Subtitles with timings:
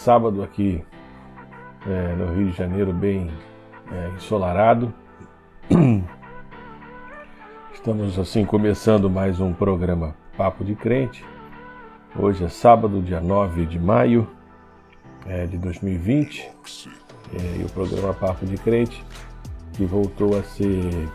[0.00, 0.82] sábado aqui
[1.86, 3.30] é, no Rio de Janeiro, bem
[3.92, 4.92] é, ensolarado.
[7.74, 11.22] Estamos assim começando mais um programa Papo de Crente.
[12.18, 14.26] Hoje é sábado, dia 9 de maio
[15.26, 16.50] é, de 2020.
[17.34, 19.04] É, e o programa Papo de Crente
[19.74, 21.10] que voltou a ser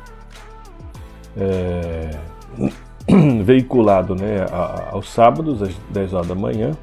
[1.36, 2.12] é,
[3.44, 4.46] veiculado né,
[4.92, 6.78] aos sábados, às 10 horas da manhã.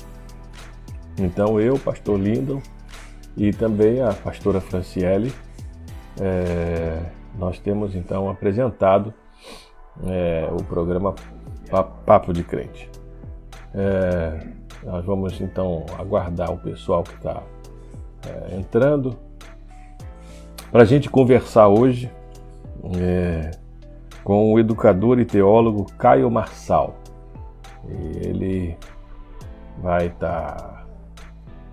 [1.19, 2.61] Então eu, pastor Lindon,
[3.37, 5.33] e também a pastora Franciele,
[6.21, 7.02] é,
[7.38, 9.13] nós temos então apresentado
[10.07, 11.15] é, o programa
[12.04, 12.91] Papo de Crente.
[13.74, 14.46] É,
[14.85, 17.43] nós vamos então aguardar o pessoal que está
[18.26, 19.16] é, entrando
[20.71, 22.10] para a gente conversar hoje
[22.99, 23.51] é,
[24.24, 26.95] com o educador e teólogo Caio Marçal.
[27.88, 28.76] Ele
[29.82, 30.71] vai estar tá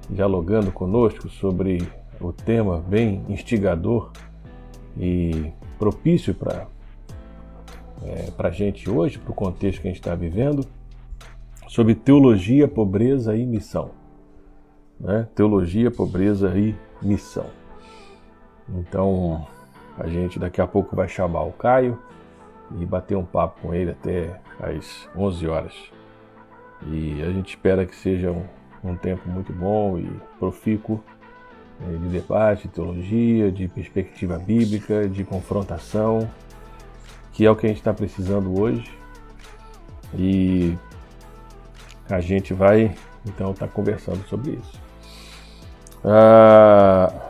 [0.10, 1.88] dialogando conosco sobre
[2.20, 4.12] o tema bem instigador
[4.98, 6.68] e propício para
[8.04, 10.66] é, a gente hoje, para o contexto que a gente está vivendo,
[11.68, 13.92] sobre teologia, pobreza e missão.
[15.00, 15.28] Né?
[15.36, 17.46] Teologia, pobreza e missão.
[18.68, 19.48] Então,
[19.98, 22.00] a gente daqui a pouco vai chamar o Caio
[22.80, 25.74] e bater um papo com ele até às 11 horas.
[26.88, 28.46] E a gente espera que seja um,
[28.83, 31.03] um tempo muito bom e profícuo
[31.80, 36.30] né, de debate, de teologia, de perspectiva bíblica, de confrontação,
[37.33, 38.89] que é o que a gente está precisando hoje.
[40.17, 40.75] E
[42.09, 42.95] a gente vai
[43.25, 44.81] então estar tá conversando sobre isso.
[46.03, 47.29] Ah,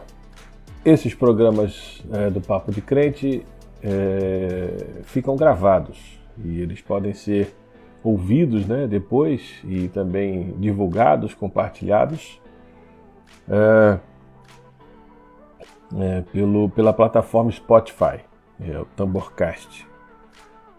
[0.85, 3.45] esses programas é, do Papo de Crente
[3.83, 7.53] é, ficam gravados e eles podem ser
[8.03, 12.41] ouvidos né, depois e também divulgados, compartilhados
[13.49, 13.99] é,
[15.97, 18.19] é, pelo, pela plataforma Spotify,
[18.59, 19.87] é, o Tamborcast,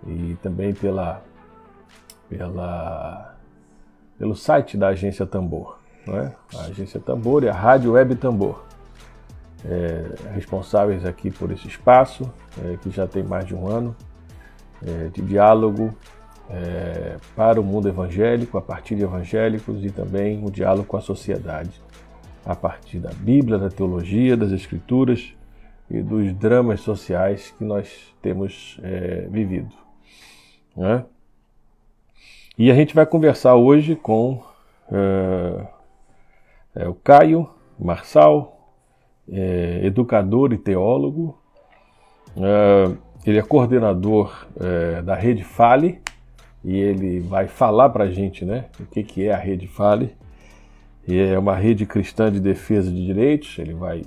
[0.06, 1.22] e também pela,
[2.28, 3.34] pela,
[4.18, 6.32] pelo site da Agência Tambor, né?
[6.56, 8.64] a Agência Tambor e a Rádio Web Tambor
[9.64, 12.30] é, responsáveis aqui por esse espaço,
[12.64, 13.94] é, que já tem mais de um ano,
[14.86, 15.94] é, de diálogo
[16.50, 21.00] é, para o mundo evangélico, a partir de evangélicos, e também o diálogo com a
[21.00, 21.80] sociedade,
[22.44, 25.32] a partir da Bíblia, da teologia, das Escrituras
[25.88, 29.74] e dos dramas sociais que nós temos é, vivido.
[30.76, 31.04] Né?
[32.58, 34.42] E a gente vai conversar hoje com
[34.90, 38.74] é, o Caio Marçal,
[39.30, 41.38] é, educador e teólogo.
[42.36, 46.00] É, ele é coordenador é, da Rede Fale
[46.64, 50.14] e ele vai falar para a gente né, o que, que é a Rede Fale.
[51.08, 54.02] E é uma rede cristã de defesa de direitos, ele vai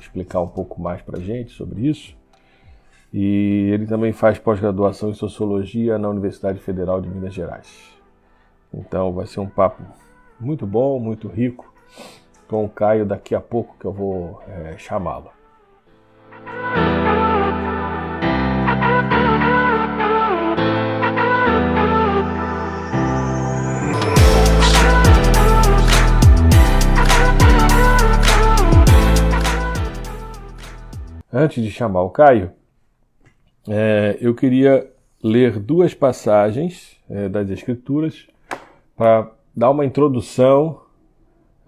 [0.00, 2.14] explicar um pouco mais para a gente sobre isso.
[3.12, 7.96] E ele também faz pós-graduação em Sociologia na Universidade Federal de Minas Gerais.
[8.72, 9.82] Então vai ser um papo
[10.38, 11.72] muito bom, muito rico
[12.46, 15.30] com o Caio daqui a pouco que eu vou é, chamá-lo.
[31.38, 32.50] Antes de chamar o Caio,
[33.68, 34.90] é, eu queria
[35.22, 38.26] ler duas passagens é, das Escrituras
[38.96, 40.80] para dar uma introdução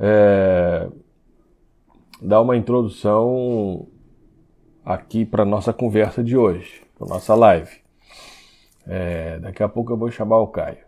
[0.00, 0.88] é,
[2.22, 3.86] dar uma introdução
[4.82, 7.82] aqui para nossa conversa de hoje, para nossa live.
[8.86, 10.78] É, daqui a pouco eu vou chamar o Caio.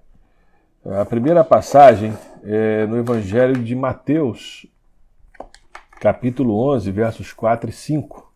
[0.87, 4.65] A primeira passagem é no Evangelho de Mateus,
[6.01, 8.30] capítulo 11, versos 4 e 5,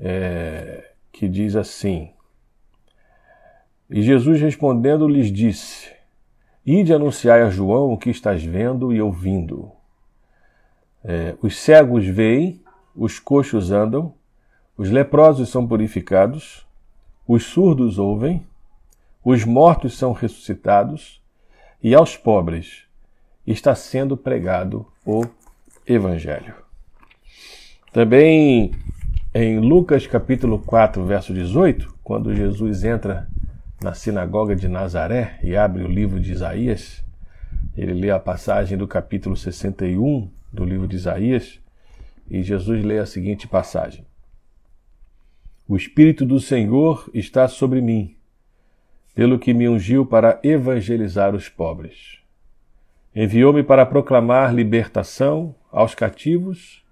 [0.00, 2.10] é, que diz assim:
[3.88, 5.92] E Jesus respondendo lhes disse:
[6.64, 9.70] Ide anunciar a João o que estás vendo e ouvindo.
[11.04, 12.62] É, os cegos veem,
[12.96, 14.14] os coxos andam,
[14.76, 16.66] os leprosos são purificados,
[17.28, 18.44] os surdos ouvem,
[19.22, 21.22] os mortos são ressuscitados,
[21.82, 22.84] e aos pobres
[23.46, 25.22] está sendo pregado o
[25.86, 26.54] Evangelho.
[27.92, 28.72] Também
[29.34, 33.28] em Lucas capítulo 4, verso 18, quando Jesus entra
[33.82, 37.04] na sinagoga de Nazaré e abre o livro de Isaías,
[37.76, 41.60] ele lê a passagem do capítulo 61 do livro de Isaías
[42.30, 44.06] e Jesus lê a seguinte passagem:
[45.66, 48.16] O Espírito do Senhor está sobre mim,
[49.16, 52.20] pelo que me ungiu para evangelizar os pobres.
[53.12, 56.83] Enviou-me para proclamar libertação aos cativos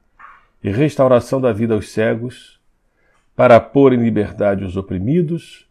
[0.62, 2.60] e restauração da vida aos cegos,
[3.34, 5.66] para pôr em liberdade os oprimidos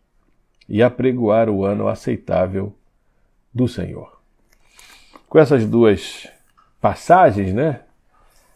[0.68, 2.76] e apregoar o ano aceitável
[3.54, 4.22] do Senhor.
[5.30, 6.28] Com essas duas
[6.80, 7.82] passagens, né?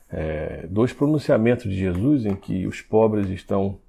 [0.10, 3.80] É, dois pronunciamentos de Jesus em que os pobres estão,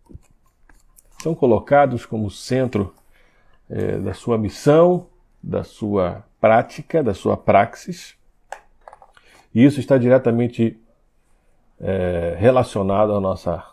[1.22, 2.94] são colocados como centro
[3.68, 5.06] é, da sua missão,
[5.42, 8.16] da sua prática, da sua praxis.
[9.54, 10.80] E isso está diretamente
[11.80, 13.64] é, relacionado à nossa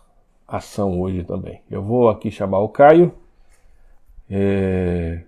[0.48, 1.62] ação hoje também.
[1.70, 3.14] Eu vou aqui chamar o Caio.
[4.30, 5.24] É...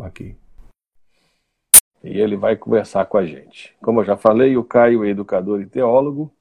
[0.00, 0.36] Aqui.
[2.02, 3.74] E ele vai conversar com a gente.
[3.82, 6.32] Como eu já falei, o Caio é educador e teólogo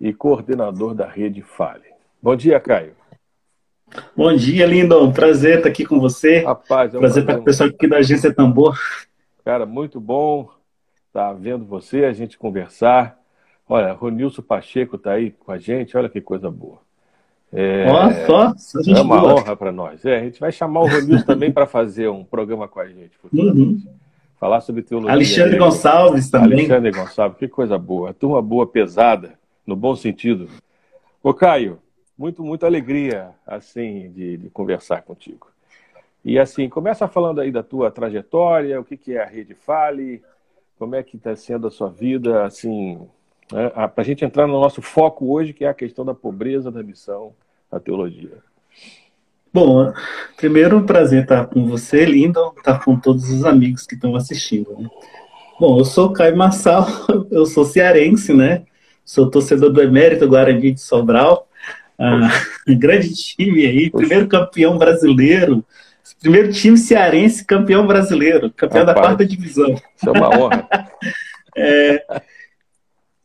[0.00, 1.92] e coordenador da rede Fale.
[2.20, 2.94] Bom dia, Caio.
[4.16, 5.12] Bom dia, Lindon.
[5.12, 6.40] Prazer estar aqui com você.
[6.40, 8.76] Rapaz, é um prazer estar com o pessoal aqui da agência Tambor.
[9.44, 10.50] Cara, muito bom
[11.08, 13.18] estar vendo você, a gente conversar.
[13.68, 16.78] Olha, Ronilson Pacheco está aí com a gente, olha que coisa boa.
[17.52, 17.86] É,
[18.26, 18.54] só,
[18.86, 19.34] é uma boa.
[19.34, 20.04] honra para nós.
[20.06, 23.12] É, a gente vai chamar o Ronilson também para fazer um programa com a gente.
[23.30, 23.82] Uhum.
[24.40, 25.12] Falar sobre teologia.
[25.12, 26.60] Alexandre Gonçalves também.
[26.60, 28.14] Alexandre Gonçalves, que coisa boa.
[28.14, 29.34] Turma boa, pesada,
[29.66, 30.48] no bom sentido.
[31.22, 31.78] Ô, Caio,
[32.16, 35.51] muito, muita alegria, assim, de, de, conversar contigo.
[36.24, 40.22] E, assim, começa falando aí da tua trajetória, o que, que é a Rede Fale,
[40.78, 43.00] como é que está sendo a sua vida, assim,
[43.52, 46.70] né, para a gente entrar no nosso foco hoje, que é a questão da pobreza
[46.70, 47.32] da missão,
[47.70, 48.38] da teologia.
[49.52, 49.92] Bom,
[50.36, 54.74] primeiro um prazer estar com você, Lindon, estar com todos os amigos que estão assistindo.
[54.78, 54.88] Né?
[55.60, 56.86] Bom, eu sou Caio Marçal,
[57.30, 58.64] eu sou cearense, né?
[59.04, 61.46] Sou torcedor do Emérito Guarani de Sobral.
[61.98, 62.30] Ah,
[62.66, 65.62] grande time aí, primeiro campeão brasileiro,
[66.22, 69.74] primeiro time cearense campeão brasileiro, campeão Rapaz, da quarta divisão.
[69.74, 70.68] Isso é uma honra.
[71.56, 72.04] é,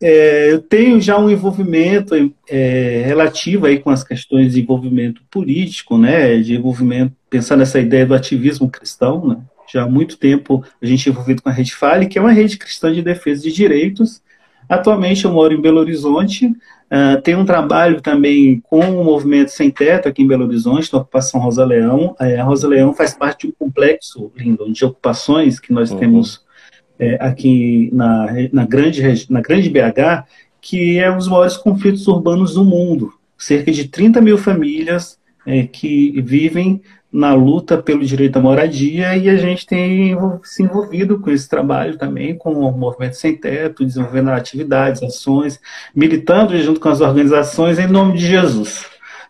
[0.02, 2.14] é, eu tenho já um envolvimento
[2.50, 8.06] é, relativo aí com as questões de envolvimento político, né, de envolvimento, pensando nessa ideia
[8.06, 9.38] do ativismo cristão, né,
[9.72, 12.32] já há muito tempo a gente é envolvido com a Rede Fale, que é uma
[12.32, 14.22] rede cristã de defesa de direitos,
[14.70, 16.52] Atualmente eu moro em Belo Horizonte,
[16.92, 21.00] uh, tenho um trabalho também com o Movimento Sem Teto aqui em Belo Horizonte, na
[21.00, 22.16] ocupação Rosa Leão.
[22.20, 25.98] Uh, a Rosa Leão faz parte de um complexo lindo de ocupações que nós uhum.
[25.98, 30.26] temos uh, aqui na, na, grande, na grande BH,
[30.62, 33.14] que é um dos maiores conflitos urbanos do mundo.
[33.38, 35.18] Cerca de 30 mil famílias
[35.48, 36.82] é, que vivem
[37.12, 41.98] na luta pelo direito à moradia e a gente tem se envolvido com esse trabalho
[41.98, 45.60] também, com o Movimento Sem Teto, desenvolvendo atividades, ações,
[45.96, 48.86] militando junto com as organizações em nome de Jesus.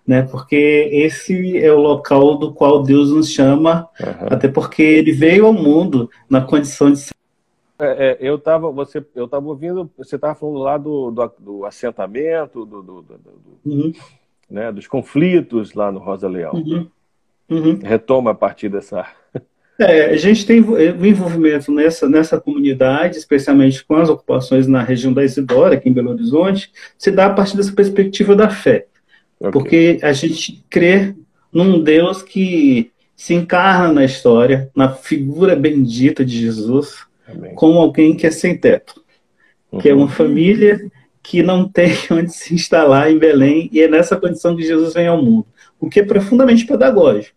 [0.05, 4.27] Né, porque esse é o local do qual Deus nos chama, uhum.
[4.31, 7.13] até porque ele veio ao mundo na condição de ser
[7.79, 11.65] é, é, eu estava você eu estava ouvindo você estava falando lá do, do, do
[11.65, 13.19] assentamento do, do, do
[13.63, 13.91] uhum.
[14.49, 16.87] né, dos conflitos lá no Rosa Leão uhum.
[17.49, 17.79] Uhum.
[17.81, 19.05] Retoma a partir dessa.
[19.79, 25.23] É, a gente tem envolvimento nessa, nessa comunidade, especialmente com as ocupações na região da
[25.23, 28.87] Isidora, aqui em Belo Horizonte, se dá a partir dessa perspectiva da fé.
[29.39, 29.51] Okay.
[29.51, 31.13] Porque a gente crê
[31.53, 37.53] num Deus que se encarna na história, na figura bendita de Jesus, Amém.
[37.55, 39.03] como alguém que é sem teto,
[39.71, 39.79] uhum.
[39.79, 40.09] que é uma uhum.
[40.09, 40.89] família
[41.21, 45.07] que não tem onde se instalar em Belém, e é nessa condição que Jesus vem
[45.07, 45.45] ao mundo,
[45.79, 47.36] o que é profundamente pedagógico.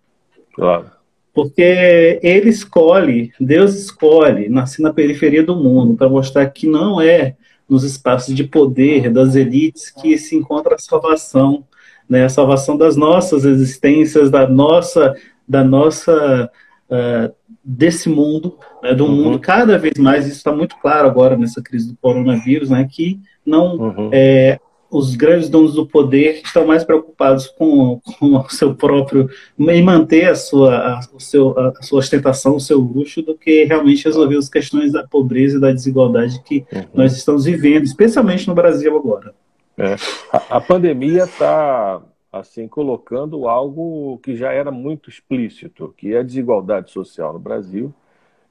[0.55, 0.87] Claro.
[1.33, 7.37] Porque ele escolhe, Deus escolhe nascer na periferia do mundo para mostrar que não é
[7.69, 11.65] nos espaços de poder das elites que se encontra a salvação,
[12.09, 12.25] né?
[12.25, 15.15] A salvação das nossas existências, da nossa,
[15.47, 16.51] da nossa
[16.91, 17.33] uh,
[17.65, 18.93] desse mundo, né?
[18.93, 19.15] do uhum.
[19.15, 20.27] mundo cada vez mais.
[20.27, 22.89] Isso está muito claro agora nessa crise do coronavírus, né?
[22.91, 24.11] Que não uhum.
[24.13, 24.59] é,
[24.91, 30.29] os grandes donos do poder estão mais preocupados com, com o seu próprio em manter
[30.29, 34.37] a sua, a, o seu, a sua ostentação, o seu luxo, do que realmente resolver
[34.37, 36.83] as questões da pobreza e da desigualdade que uhum.
[36.95, 39.33] nós estamos vivendo, especialmente no Brasil agora.
[39.79, 39.95] É.
[40.33, 46.25] A, a pandemia está assim colocando algo que já era muito explícito, que é a
[46.25, 47.95] desigualdade social no Brasil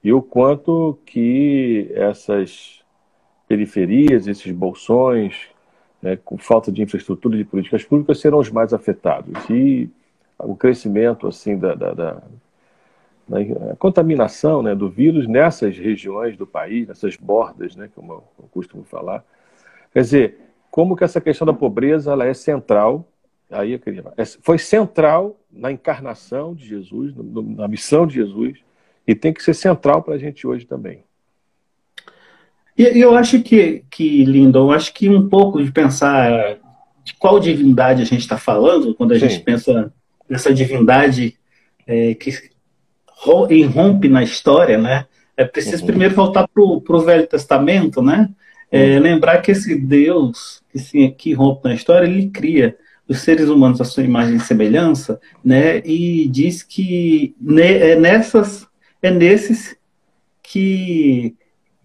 [0.04, 2.80] e o quanto que essas
[3.48, 5.50] periferias, esses bolsões
[6.02, 9.34] né, com falta de infraestrutura e de políticas públicas serão os mais afetados.
[9.50, 9.90] E
[10.38, 12.24] o crescimento assim da, da, da,
[13.28, 18.84] da contaminação né, do vírus nessas regiões do país, nessas bordas, né, como eu costumo
[18.84, 19.24] falar.
[19.94, 20.40] Quer dizer,
[20.72, 23.06] como que essa questão da pobreza ela é central
[23.52, 24.04] Aí eu queria.
[24.16, 28.60] É, foi central na encarnação de Jesus, na missão de Jesus,
[29.08, 31.04] e tem que ser central para a gente hoje também.
[32.80, 36.58] E eu acho que, que, Lindo, eu acho que um pouco de pensar
[37.04, 39.28] de qual divindade a gente está falando, quando a Sim.
[39.28, 39.92] gente pensa
[40.30, 41.36] nessa divindade
[41.86, 42.32] é, que
[43.50, 45.06] irrompe na história, né?
[45.36, 45.88] É preciso uhum.
[45.88, 48.30] primeiro voltar para o Velho Testamento, né?
[48.72, 49.02] É, uhum.
[49.02, 52.78] Lembrar que esse Deus que, se, que rompe na história, ele cria
[53.10, 55.80] os seres humanos à sua imagem e semelhança, né?
[55.80, 58.66] E diz que ne, é nessas
[59.02, 59.76] é nesses
[60.42, 61.36] que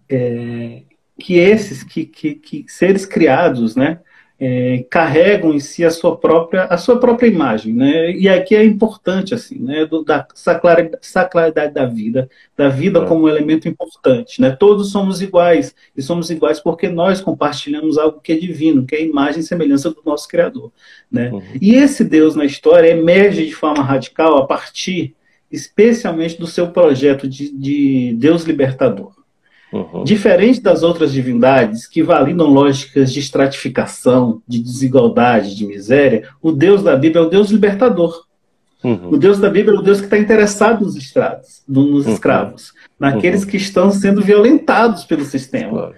[0.09, 0.83] é,
[1.19, 3.99] que esses que, que, que seres criados, né?
[4.37, 8.11] é, carregam em si a sua própria a sua própria imagem, né?
[8.11, 9.85] E aqui é importante assim, né?
[9.85, 10.27] Do, da
[11.01, 13.05] sacralidade da vida, da vida é.
[13.05, 14.51] como um elemento importante, né?
[14.51, 18.99] Todos somos iguais e somos iguais porque nós compartilhamos algo que é divino, que é
[18.99, 20.71] a imagem e semelhança do nosso Criador,
[21.09, 21.31] né?
[21.31, 21.41] Uhum.
[21.61, 25.15] E esse Deus na história emerge de forma radical a partir,
[25.49, 29.14] especialmente do seu projeto de, de Deus libertador.
[29.75, 30.05] Uhum.
[30.05, 36.81] Diferente das outras divindades que validam lógicas de estratificação, de desigualdade, de miséria, o Deus
[36.81, 38.23] da Bíblia é o Deus libertador.
[38.81, 39.09] Uhum.
[39.11, 42.13] O Deus da Bíblia é o Deus que está interessado nos, estrados, nos uhum.
[42.13, 43.49] escravos, naqueles uhum.
[43.49, 45.91] que estão sendo violentados pelo sistema.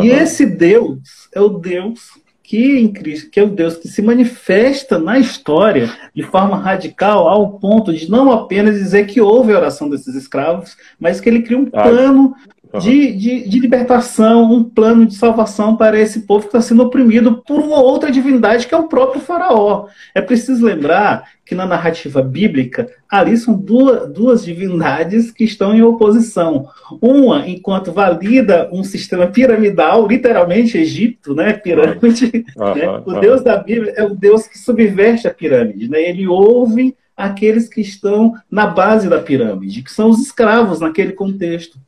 [0.00, 4.02] E esse Deus é o Deus que em Cristo, que é o Deus que se
[4.02, 9.56] manifesta na história de forma radical ao ponto de não apenas dizer que houve a
[9.56, 12.36] oração desses escravos, mas que ele cria um plano
[12.80, 17.42] de, de, de, libertação, um plano de salvação para esse povo que está sendo oprimido
[17.46, 19.86] por uma outra divindade que é o próprio Faraó.
[20.14, 25.82] É preciso lembrar que na narrativa bíblica, ali são duas, duas divindades que estão em
[25.82, 26.68] oposição.
[27.00, 31.52] Uma, enquanto valida um sistema piramidal, literalmente Egito, né?
[31.52, 32.44] Pirâmide.
[32.56, 32.74] Uhum.
[32.74, 33.02] Né?
[33.04, 35.88] O Deus da Bíblia é o Deus que subverte a pirâmide.
[35.88, 36.02] Né?
[36.02, 41.78] Ele ouve aqueles que estão na base da pirâmide, que são os escravos naquele contexto.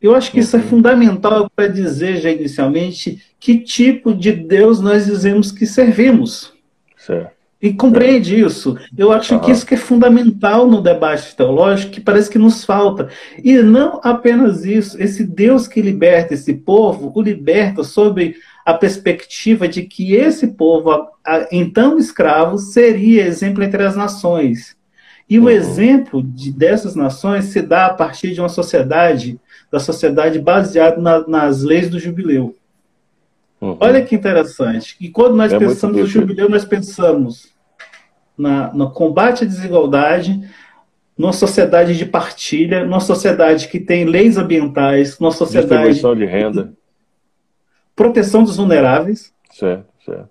[0.00, 0.66] Eu acho que isso é uhum.
[0.66, 6.52] fundamental para dizer já inicialmente que tipo de Deus nós dizemos que servimos.
[6.96, 7.36] Certo.
[7.60, 8.76] E compreende isso.
[8.96, 9.40] Eu acho uhum.
[9.40, 13.08] que isso que é fundamental no debate teológico, que parece que nos falta.
[13.42, 19.66] E não apenas isso, esse Deus que liberta esse povo, o liberta sob a perspectiva
[19.66, 21.08] de que esse povo,
[21.50, 24.76] então escravo, seria exemplo entre as nações.
[25.28, 25.50] E o uhum.
[25.50, 31.26] exemplo de, dessas nações se dá a partir de uma sociedade da sociedade baseado na,
[31.26, 32.56] nas leis do jubileu.
[33.60, 33.76] Uhum.
[33.80, 34.96] Olha que interessante.
[35.00, 37.54] E quando nós é pensamos no jubileu, nós pensamos
[38.36, 40.40] na, no combate à desigualdade,
[41.16, 45.90] numa sociedade de partilha, numa sociedade que tem leis ambientais, numa sociedade.
[45.90, 46.72] Distribuição de renda.
[47.94, 49.32] Proteção dos vulneráveis.
[49.50, 50.28] Certo, certo.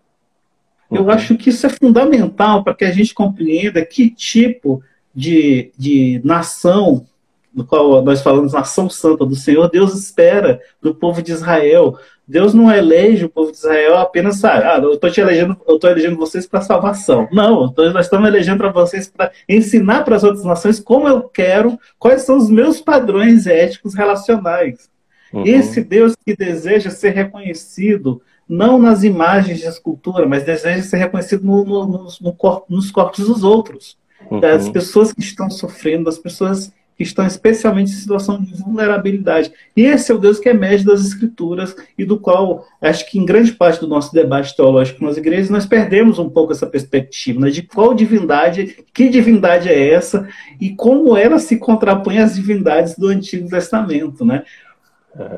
[0.90, 0.98] Uhum.
[0.98, 6.22] Eu acho que isso é fundamental para que a gente compreenda que tipo de, de
[6.24, 7.06] nação
[7.56, 11.98] no qual nós falamos nação santa do Senhor, Deus espera do povo de Israel.
[12.28, 15.90] Deus não elege o povo de Israel apenas, ah, eu estou te elegendo, eu estou
[15.90, 17.28] elegendo vocês para salvação.
[17.32, 21.80] Não, nós estamos elegendo para vocês para ensinar para as outras nações como eu quero,
[21.98, 24.90] quais são os meus padrões éticos relacionais.
[25.32, 25.44] Uhum.
[25.46, 31.46] Esse Deus que deseja ser reconhecido não nas imagens de escultura, mas deseja ser reconhecido
[31.46, 33.98] no, no, no, no corpo, nos corpos dos outros.
[34.30, 34.40] Uhum.
[34.40, 39.52] Das pessoas que estão sofrendo, das pessoas que estão especialmente em situação de vulnerabilidade.
[39.76, 43.26] E esse é o Deus que emerge das Escrituras e do qual, acho que em
[43.26, 47.50] grande parte do nosso debate teológico nas igrejas, nós perdemos um pouco essa perspectiva né,
[47.50, 50.28] de qual divindade, que divindade é essa
[50.60, 54.24] e como ela se contrapõe às divindades do Antigo Testamento.
[54.24, 54.44] Né?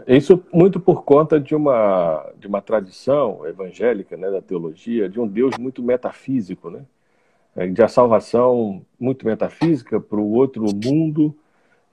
[0.07, 5.19] É, isso muito por conta de uma, de uma tradição evangélica né, da teologia, de
[5.19, 6.81] um Deus muito metafísico, né?
[7.55, 11.35] É, de a salvação muito metafísica para o outro mundo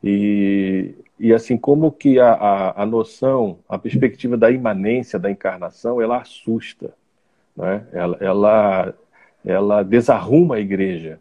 [0.07, 5.99] e, e assim como que a, a, a, noção, a perspectiva da imanência da encarnação,
[5.99, 6.93] ela assusta,
[7.57, 7.87] né?
[7.91, 8.95] ela, ela,
[9.43, 11.19] ela desarruma a igreja.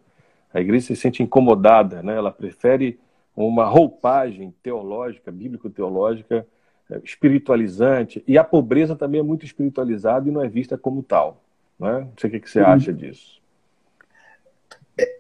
[0.54, 2.13] A igreja se sente incomodada, né?
[2.13, 3.00] ela prefere
[3.34, 6.46] uma roupagem teológica, bíblico-teológica,
[6.92, 11.42] eh, espiritualizante, e a pobreza também é muito espiritualizada e não é vista como tal.
[11.80, 12.02] Né?
[12.02, 12.68] Não sei o que você uhum.
[12.68, 13.42] acha disso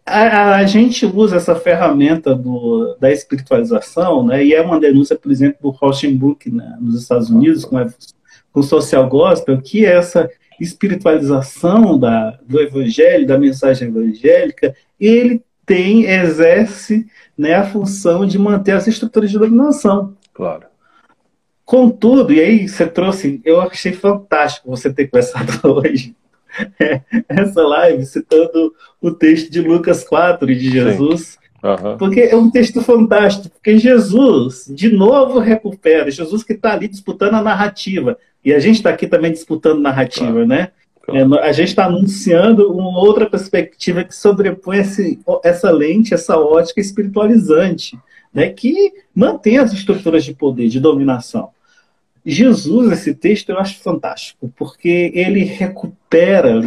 [0.05, 5.31] a, a, gente usa essa ferramenta do, da espiritualização, né, e é uma denúncia, por
[5.31, 7.85] exemplo, do Rauschenbuch né, nos Estados Unidos, com, a,
[8.51, 15.43] com o social gospel, que é essa espiritualização da, do evangelho, da mensagem evangélica, ele
[15.65, 20.15] tem, exerce né, a função de manter as estruturas de dominação.
[20.33, 20.67] Claro.
[21.65, 26.15] Contudo, e aí você trouxe, eu achei fantástico você ter conversado hoje,
[27.27, 31.37] essa live citando o texto de Lucas 4 de Jesus.
[31.63, 31.97] Uhum.
[31.97, 36.11] Porque é um texto fantástico, porque Jesus, de novo, recupera.
[36.11, 38.17] Jesus que está ali disputando a narrativa.
[38.43, 40.69] E a gente está aqui também disputando narrativa, né?
[41.09, 46.79] É, a gente está anunciando uma outra perspectiva que sobrepõe esse, essa lente, essa ótica
[46.79, 47.97] espiritualizante,
[48.33, 48.49] né?
[48.49, 51.49] que mantém as estruturas de poder, de dominação.
[52.25, 56.61] Jesus, esse texto eu acho fantástico, porque ele recupera,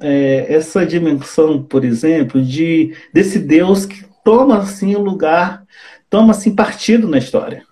[0.00, 5.64] é, essa dimensão, por exemplo, de desse Deus que toma assim o lugar,
[6.08, 7.62] toma assim partido na história.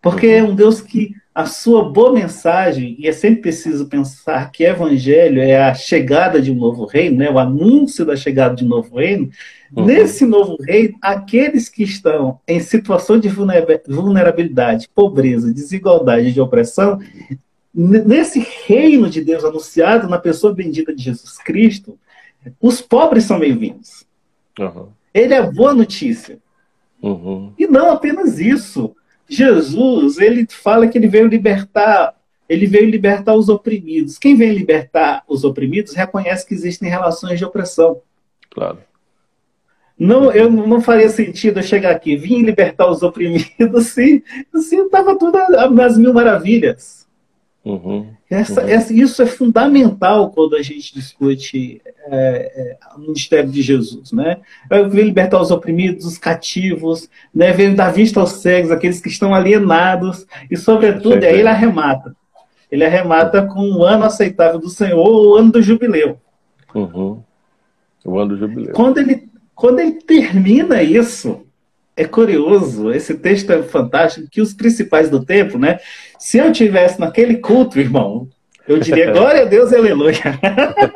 [0.00, 4.62] Porque é um Deus que a sua boa mensagem, e é sempre preciso pensar que
[4.62, 7.28] evangelho é a chegada de um novo reino, né?
[7.28, 9.28] o anúncio da chegada de um novo reino.
[9.74, 9.84] Uhum.
[9.84, 17.00] Nesse novo reino, aqueles que estão em situação de vulnerabilidade, pobreza, desigualdade de opressão,
[17.74, 21.98] nesse reino de Deus anunciado na pessoa bendita de Jesus Cristo,
[22.60, 24.06] os pobres são bem-vindos.
[24.56, 24.86] Uhum.
[25.12, 26.38] Ele é boa notícia.
[27.02, 27.52] Uhum.
[27.58, 28.94] E não apenas isso.
[29.28, 32.14] Jesus, ele fala que ele veio libertar,
[32.48, 34.18] ele veio libertar os oprimidos.
[34.18, 38.00] Quem vem libertar os oprimidos reconhece que existem relações de opressão.
[38.50, 38.78] Claro.
[39.98, 45.38] Não, eu não faria sentido eu chegar aqui, vim libertar os oprimidos, se estava tudo
[45.70, 47.03] nas mil maravilhas.
[47.64, 48.68] Uhum, essa, uhum.
[48.68, 54.38] Essa, isso é fundamental quando a gente discute é, é, o ministério de Jesus, né?
[54.68, 57.52] Veio libertar os oprimidos, os cativos, né?
[57.52, 62.14] veio dar vista aos cegos, aqueles que estão alienados, e sobretudo, aí ele arremata.
[62.70, 66.18] Ele arremata com o ano aceitável do Senhor, o ano do jubileu.
[66.74, 67.22] Uhum.
[68.04, 68.74] O ano do jubileu.
[68.74, 71.43] Quando ele, quando ele termina isso,
[71.96, 75.78] é curioso, esse texto é fantástico, que os principais do templo, né?
[76.18, 78.28] Se eu tivesse naquele culto, irmão,
[78.66, 80.40] eu diria glória a Deus, aleluia.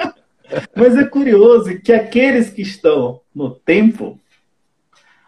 [0.75, 4.19] Mas é curioso que aqueles que estão no templo,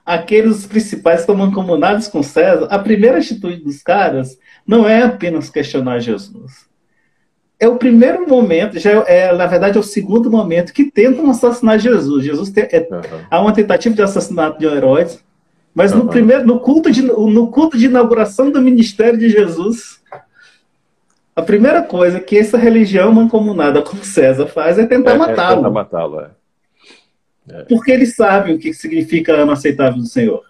[0.04, 6.00] aqueles principais estão mancomunados com César, a primeira atitude dos caras não é apenas questionar
[6.00, 6.68] Jesus.
[7.60, 11.78] É o primeiro momento, já é, na verdade, é o segundo momento que tentam assassinar
[11.78, 12.24] Jesus.
[12.24, 13.24] Jesus tem, é, uhum.
[13.30, 15.22] há uma tentativa de assassinato de Herodes,
[15.74, 20.00] mas no primeiro, no culto de, no culto de inauguração do ministério de Jesus,
[21.34, 25.52] a primeira coisa que essa religião mancomunada com César faz é tentar é, matá-lo.
[25.52, 26.30] É tentar matá-lo, é.
[27.50, 27.62] é.
[27.64, 30.44] Porque eles sabem o que significa ano aceitável do Senhor.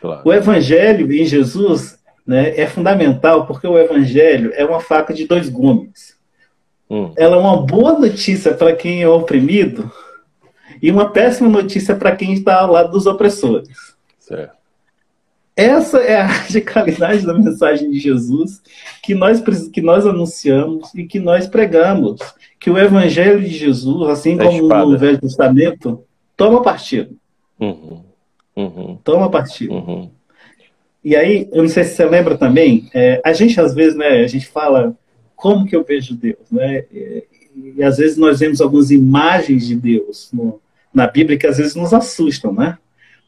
[0.00, 0.22] Claro.
[0.24, 5.48] O evangelho em Jesus né, é fundamental porque o evangelho é uma faca de dois
[5.48, 6.16] gumes.
[6.90, 7.12] Hum.
[7.16, 9.90] Ela é uma boa notícia para quem é oprimido
[10.82, 13.91] e uma péssima notícia para quem está ao lado dos opressores.
[14.34, 14.62] Certo.
[15.54, 18.62] Essa é a radicalidade da mensagem de Jesus
[19.02, 19.42] que nós,
[19.72, 22.20] que nós anunciamos e que nós pregamos.
[22.58, 26.04] Que o Evangelho de Jesus, assim é como no Velho Testamento,
[26.36, 27.16] toma partido.
[27.60, 28.02] Uhum.
[28.56, 28.98] Uhum.
[29.04, 29.74] Toma partido.
[29.74, 30.10] Uhum.
[31.04, 34.22] E aí, eu não sei se você lembra também, é, a gente às vezes, né,
[34.22, 34.96] a gente fala
[35.34, 36.84] como que eu vejo Deus, né?
[36.92, 37.24] E,
[37.76, 40.60] e às vezes nós vemos algumas imagens de Deus no,
[40.94, 42.78] na Bíblia que às vezes nos assustam, né?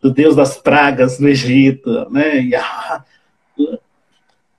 [0.04, 2.38] Do Deus das pragas no Egito, né?
[2.38, 3.02] E, ah,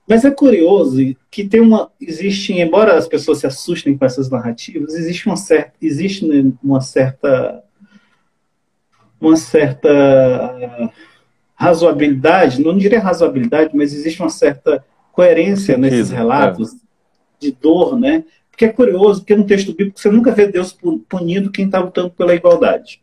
[0.04, 0.98] mas é curioso
[1.30, 5.72] que tem uma existe, embora as pessoas se assustem com essas narrativas, existe uma certa
[5.80, 7.62] existe né, uma certa
[9.20, 10.92] uma certa
[11.54, 16.76] razoabilidade, não diria razoabilidade, mas existe uma certa coerência Sentido, nesses relatos é.
[17.38, 18.24] de dor, né?
[18.50, 20.76] Porque é curioso, porque no texto bíblico você nunca vê Deus
[21.08, 23.00] punindo quem está lutando pela igualdade.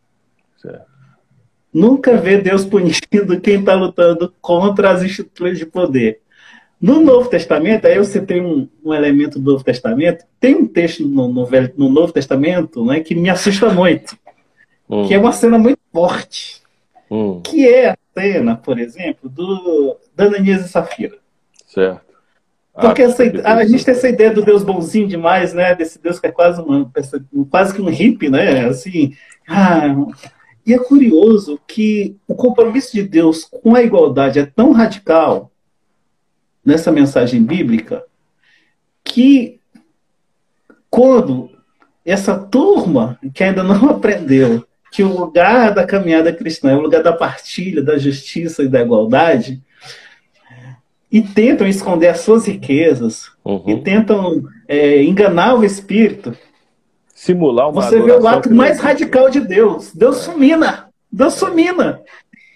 [1.74, 6.20] Nunca vê Deus punindo quem está lutando contra as estruturas de poder.
[6.80, 11.08] No Novo Testamento, aí você tem um, um elemento do Novo Testamento, tem um texto
[11.08, 14.18] no, no, Velho, no Novo Testamento né, que me assusta muito,
[14.90, 15.08] hum.
[15.08, 16.62] que é uma cena muito forte,
[17.10, 17.40] hum.
[17.42, 21.18] que é a cena, por exemplo, do Ananias e Safira.
[21.66, 22.14] Certo.
[22.74, 25.76] Porque ah, essa, a gente tem essa ideia do Deus bonzinho demais, né?
[25.76, 26.92] Desse Deus que é quase, uma,
[27.50, 28.66] quase que um hippie, né?
[28.66, 29.16] Assim,
[29.48, 29.96] ah,
[30.66, 35.52] e é curioso que o compromisso de Deus com a igualdade é tão radical
[36.66, 38.04] nessa mensagem bíblica
[39.04, 39.60] que
[40.90, 41.50] quando
[42.06, 47.02] essa turma que ainda não aprendeu que o lugar da caminhada cristã é o lugar
[47.02, 49.60] da partilha, da justiça e da igualdade,
[51.12, 53.64] e tentam esconder as suas riquezas, uhum.
[53.68, 56.38] e tentam é, enganar o espírito,
[57.24, 59.94] simular uma Você vê o ato mais radical de Deus.
[59.94, 60.90] Deus sumina.
[61.10, 62.02] Deus sumina.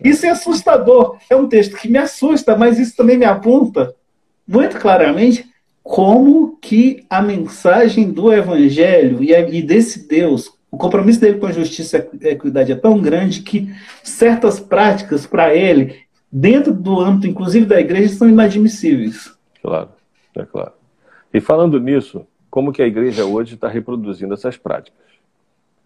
[0.04, 1.18] Isso é assustador.
[1.30, 3.96] É um texto que me assusta, mas isso também me aponta
[4.46, 5.46] muito claramente
[5.82, 12.06] como que a mensagem do Evangelho e desse Deus, o compromisso dele com a justiça
[12.20, 15.96] e a equidade é tão grande que certas práticas para ele,
[16.30, 19.34] dentro do âmbito, inclusive da igreja, são inadmissíveis.
[19.62, 19.90] Claro,
[20.36, 20.74] é claro.
[21.34, 25.08] E falando nisso, como que a igreja hoje está reproduzindo essas práticas?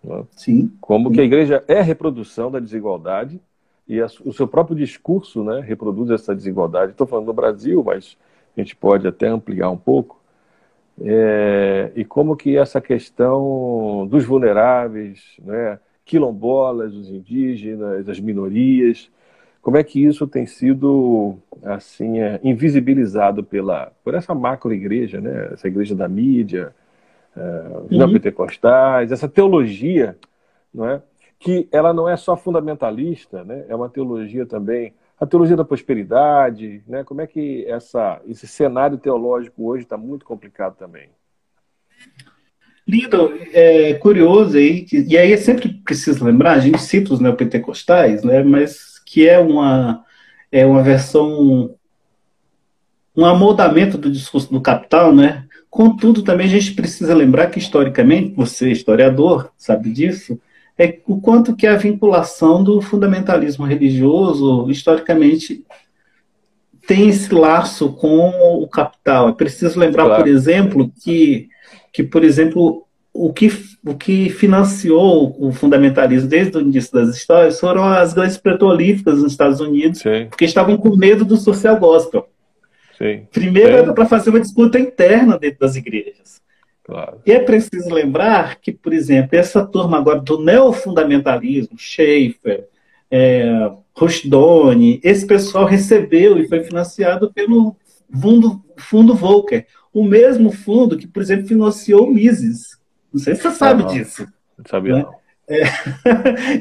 [0.04, 0.24] Né?
[0.32, 0.72] Sim.
[0.80, 1.16] Como sim.
[1.16, 3.40] que a igreja é reprodução da desigualdade
[3.88, 6.92] e a, o seu próprio discurso né, reproduz essa desigualdade.
[6.92, 8.18] Estou falando do Brasil, mas
[8.56, 10.20] a gente pode até ampliar um pouco.
[11.04, 19.10] É, e como que essa questão dos vulneráveis, né, quilombolas, os indígenas, as minorias,
[19.62, 25.50] como é que isso tem sido assim é, invisibilizado pela por essa macro igreja, né?
[25.54, 26.74] Essa igreja da mídia,
[27.36, 27.42] é,
[27.90, 28.14] os uhum.
[28.14, 30.18] pentecostais, essa teologia,
[30.74, 31.02] não é?
[31.40, 33.66] Que ela não é só fundamentalista, né?
[33.68, 37.04] É uma teologia também a teologia da prosperidade, né?
[37.04, 41.10] Como é que essa esse cenário teológico hoje está muito complicado também?
[42.88, 48.24] Lindo, é curioso aí, e aí é sempre preciso lembrar, a gente cita os neopentecostais,
[48.24, 48.42] né?
[48.42, 50.06] Mas que é uma,
[50.50, 51.76] é uma versão,
[53.14, 55.44] um amoldamento do discurso do capital, né?
[55.70, 60.40] Contudo, também a gente precisa lembrar que, historicamente, você, historiador, sabe disso,
[60.78, 65.66] é o quanto que a vinculação do fundamentalismo religioso, historicamente,
[66.88, 68.30] tem esse laço com
[68.64, 69.28] o capital.
[69.28, 70.24] É preciso lembrar, claro.
[70.24, 71.50] por exemplo, que,
[71.92, 73.52] que, por exemplo, o que,
[73.86, 79.34] o que financiou o fundamentalismo desde o início das histórias foram as grandes petrolíferas nos
[79.34, 80.28] Estados Unidos, Sim.
[80.30, 82.28] porque estavam com medo do social gospel.
[82.98, 83.28] Sim.
[83.32, 86.42] Primeiro era para fazer uma disputa interna dentro das igrejas.
[86.84, 87.20] Claro.
[87.26, 92.68] E é preciso lembrar que, por exemplo, essa turma agora do neofundamentalismo, Schaefer,
[93.10, 97.76] é, Rushdoni, esse pessoal recebeu e foi financiado pelo
[98.20, 102.81] fundo, fundo Volcker, o mesmo fundo que, por exemplo, financiou o Mises,
[103.14, 104.28] não sei se você sabe disso.
[104.58, 105.04] Não sabia, né?
[105.04, 105.22] não.
[105.50, 105.64] É,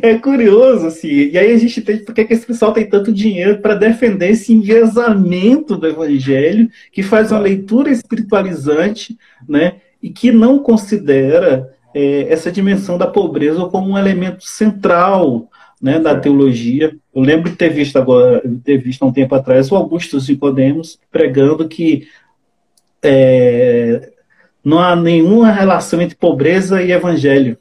[0.11, 1.09] é, curioso, assim.
[1.09, 4.53] E aí a gente tem por que esse pessoal tem tanto dinheiro para defender esse
[4.53, 9.17] enviesamento do evangelho, que faz uma leitura espiritualizante,
[9.49, 9.77] né?
[10.03, 15.49] E que não considera é, essa dimensão da pobreza como um elemento central
[15.81, 16.95] né, da teologia.
[17.15, 20.99] Eu lembro de ter visto agora, ter visto há um tempo atrás o Augusto Nicodemos
[21.11, 22.09] pregando que
[23.03, 24.13] é,
[24.65, 27.59] não há nenhuma relação entre pobreza e evangelho.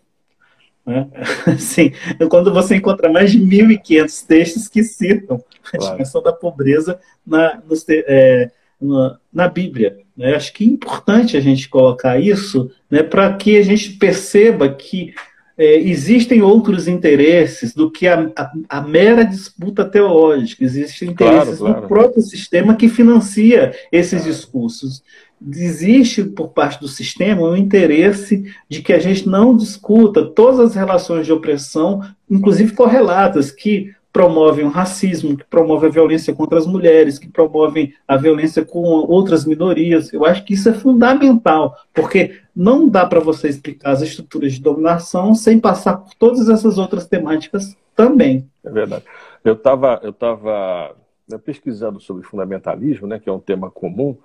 [0.86, 1.08] Né?
[1.46, 1.92] Assim,
[2.30, 5.86] quando você encontra mais de 1.500 textos que citam claro.
[5.86, 8.50] a dimensão da pobreza na, nos, é,
[8.82, 9.98] na, na, Bíblia.
[10.18, 10.36] Né?
[10.36, 15.14] Acho que é importante a gente colocar isso né, para que a gente perceba que
[15.60, 20.64] é, existem outros interesses do que a, a, a, mera disputa teológica.
[20.64, 21.82] Existem interesses claro, claro.
[21.82, 25.04] no próprio sistema que financia esses discursos
[25.48, 30.76] existe por parte do sistema um interesse de que a gente não discuta todas as
[30.76, 36.66] relações de opressão, inclusive correlatas, que promovem o racismo, que promovem a violência contra as
[36.66, 40.12] mulheres, que promovem a violência com outras minorias.
[40.12, 44.62] Eu acho que isso é fundamental, porque não dá para você explicar as estruturas de
[44.62, 48.50] dominação sem passar por todas essas outras temáticas também.
[48.64, 49.04] É verdade.
[49.44, 50.96] Eu estava eu tava
[51.28, 54.18] né, pesquisando sobre fundamentalismo, né, que é um tema comum,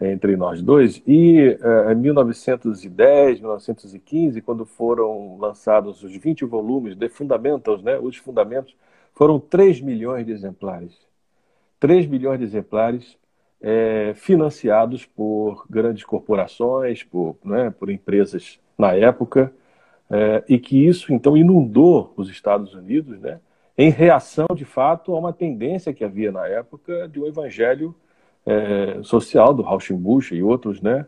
[0.00, 1.02] entre nós dois.
[1.06, 8.16] E eh, em 1910, 1915, quando foram lançados os 20 volumes de Fundamentals, né, os
[8.16, 8.74] fundamentos,
[9.14, 10.96] foram 3 milhões de exemplares.
[11.80, 13.16] 3 milhões de exemplares
[13.60, 19.52] é, financiados por grandes corporações, por, né, por empresas na época,
[20.10, 23.40] é, e que isso então inundou os Estados Unidos, né,
[23.76, 27.94] em reação de fato a uma tendência que havia na época de um evangelho
[28.48, 31.06] é, social do Rauschenbusch e outros, né?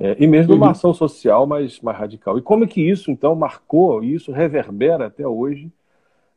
[0.00, 0.58] É, e mesmo uhum.
[0.58, 2.38] uma ação social mais, mais radical.
[2.38, 5.70] E como é que isso, então, marcou, e isso reverbera até hoje,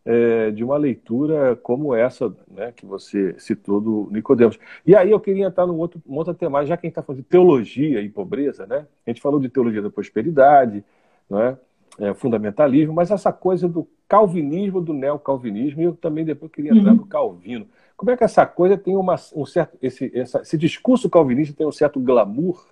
[0.03, 4.57] é, de uma leitura como essa né, que você citou do Nicodemos.
[4.85, 7.03] E aí eu queria entrar num outro, numa outra temática, já que a gente está
[7.03, 8.87] falando de teologia e pobreza, né?
[9.05, 10.83] A gente falou de teologia da prosperidade,
[11.29, 11.57] não é?
[12.01, 16.93] É, fundamentalismo, mas essa coisa do calvinismo, do neocalvinismo, e eu também depois queria entrar
[16.93, 16.97] uhum.
[16.97, 17.67] no Calvino.
[17.95, 19.77] Como é que essa coisa tem uma, um certo.
[19.79, 22.65] Esse, essa, esse discurso calvinista tem um certo glamour,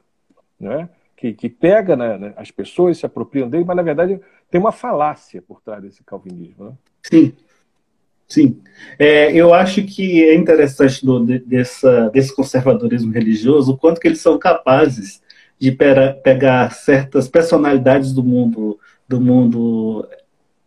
[0.59, 0.89] né?
[1.19, 4.71] que, que pega né, né, as pessoas, se apropriam dele, mas na verdade tem uma
[4.71, 6.65] falácia por trás desse calvinismo.
[6.65, 6.71] Né?
[7.03, 7.33] Sim.
[8.25, 8.61] Sim.
[8.97, 14.21] É, eu acho que é interessante do, dessa, desse conservadorismo religioso o quanto que eles
[14.21, 15.21] são capazes
[15.59, 18.79] de pera, pegar certas personalidades do mundo
[19.10, 20.08] do mundo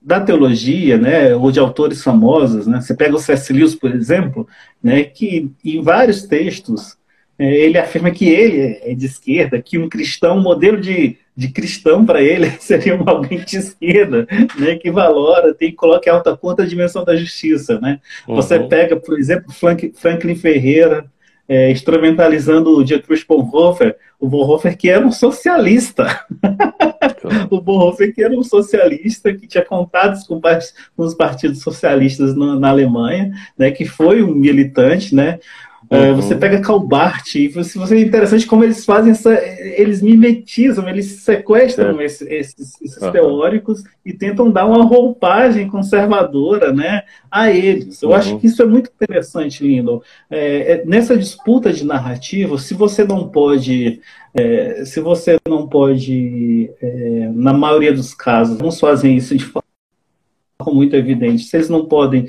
[0.04, 2.80] da teologia, né, ou de autores famosos, né?
[2.80, 3.52] Você pega o C.S.
[3.52, 4.48] Lewis, por exemplo,
[4.82, 6.96] né, que em vários textos
[7.38, 11.48] é, ele afirma que ele é de esquerda, que um cristão, um modelo de, de
[11.48, 14.26] cristão para ele seria um alguém de esquerda,
[14.58, 18.00] né, que valora, tem coloca em alta conta a dimensão da justiça, né?
[18.26, 18.34] Uhum.
[18.34, 21.06] Você pega, por exemplo, Frank, Franklin Ferreira,
[21.52, 26.24] é, instrumentalizando o Dietrich Bonhoeffer, o Bonhoeffer que era um socialista.
[27.50, 30.40] o Bonhoeffer que era um socialista que tinha contatos com,
[30.96, 35.40] os partidos socialistas na, na Alemanha, né, que foi um militante, né?
[35.92, 36.16] É, uhum.
[36.16, 39.30] Você pega Calbart, e se você é interessante como eles fazem essa.
[39.76, 42.06] Eles mimetizam, eles sequestram é.
[42.06, 43.12] esses, esses, esses uhum.
[43.12, 48.00] teóricos e tentam dar uma roupagem conservadora né, a eles.
[48.00, 48.14] Eu uhum.
[48.14, 50.02] acho que isso é muito interessante, Lindo.
[50.30, 54.00] É, é, nessa disputa de narrativa, se você não pode.
[54.32, 59.62] É, se você não pode, é, na maioria dos casos, não fazem isso de forma
[60.68, 62.28] muito evidente, se eles não podem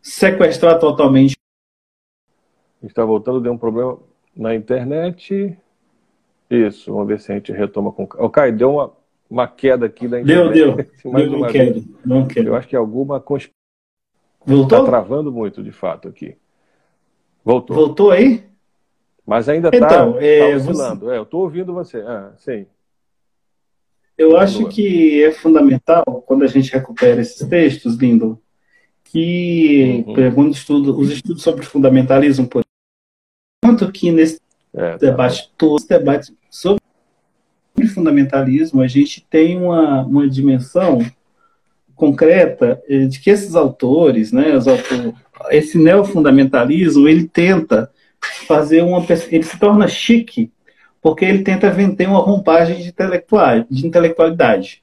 [0.00, 1.39] sequestrar totalmente
[2.82, 3.98] está voltando, deu um problema
[4.36, 5.56] na internet.
[6.48, 8.04] Isso, vamos ver se a gente retoma com.
[8.04, 8.92] O Caio, deu uma,
[9.28, 10.54] uma queda aqui da internet.
[10.54, 11.12] Deu, deu.
[11.12, 12.48] Mais não quero, não quero.
[12.48, 13.50] Eu acho que alguma consp...
[14.44, 14.78] Voltou?
[14.78, 16.36] Está travando muito, de fato, aqui.
[17.44, 17.76] Voltou.
[17.76, 18.42] Voltou aí?
[19.26, 21.06] Mas ainda está então, tá é, oscilando.
[21.06, 21.12] Você...
[21.12, 21.98] É, eu estou ouvindo você.
[21.98, 22.66] Ah, sim.
[24.16, 28.38] Eu acho que é fundamental, quando a gente recupera esses textos, Lindo,
[29.04, 30.48] que uhum.
[30.50, 32.62] estudo, os estudos sobre fundamentalismo, por
[33.70, 34.40] Tanto que nesse
[34.74, 36.80] é, tá debate, todos os debates sobre
[37.94, 41.00] fundamentalismo, a gente tem uma, uma dimensão
[41.94, 45.14] concreta eh, de que esses autores, né, os autores,
[45.50, 47.90] esse neofundamentalismo, ele tenta
[48.48, 50.50] fazer uma ele se torna chique
[51.00, 54.82] porque ele tenta vender uma roupagem de, intelectual, de intelectualidade,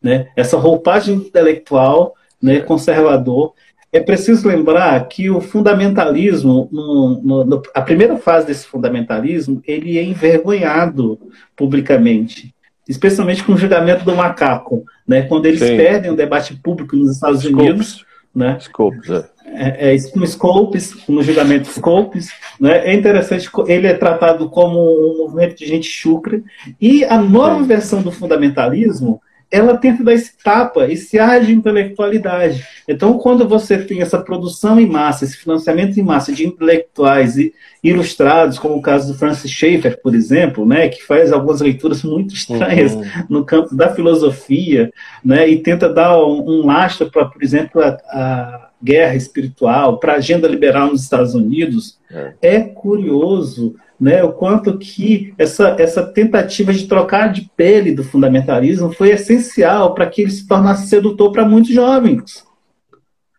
[0.00, 0.30] né?
[0.34, 3.54] Essa roupagem intelectual, né, conservador,
[3.92, 9.98] é preciso lembrar que o fundamentalismo, no, no, no, a primeira fase desse fundamentalismo, ele
[9.98, 11.18] é envergonhado
[11.56, 12.54] publicamente,
[12.88, 15.22] especialmente com o julgamento do macaco, né?
[15.22, 15.76] Quando eles Sim.
[15.76, 17.60] perdem o debate público nos Estados Scopes.
[17.60, 18.58] Unidos, né?
[18.60, 19.24] Scopes, é.
[19.52, 22.86] É, é, com Scopes, no julgamento Scopes, né?
[22.86, 26.40] É interessante, ele é tratado como um movimento de gente chucra,
[26.80, 27.66] e a nova Sim.
[27.66, 29.20] versão do fundamentalismo
[29.50, 32.64] ela tenta dar esse tapa, esse ar de intelectualidade.
[32.86, 37.52] Então, quando você tem essa produção em massa, esse financiamento em massa de intelectuais e
[37.82, 42.32] ilustrados, como o caso do Francis Schaeffer, por exemplo, né, que faz algumas leituras muito
[42.32, 43.04] estranhas uhum.
[43.28, 44.92] no campo da filosofia,
[45.24, 50.14] né, e tenta dar um, um lastro para, por exemplo, a, a guerra espiritual, para
[50.14, 56.02] a agenda liberal nos Estados Unidos, é, é curioso né, o quanto que essa, essa
[56.02, 61.30] tentativa de trocar de pele do fundamentalismo foi essencial para que ele se tornasse sedutor
[61.30, 62.46] para muitos jovens.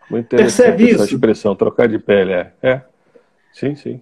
[0.10, 1.04] Muito Percebe isso?
[1.04, 2.52] Essa expressão, trocar de pele, é.
[2.62, 2.82] é.
[3.52, 4.02] Sim, sim.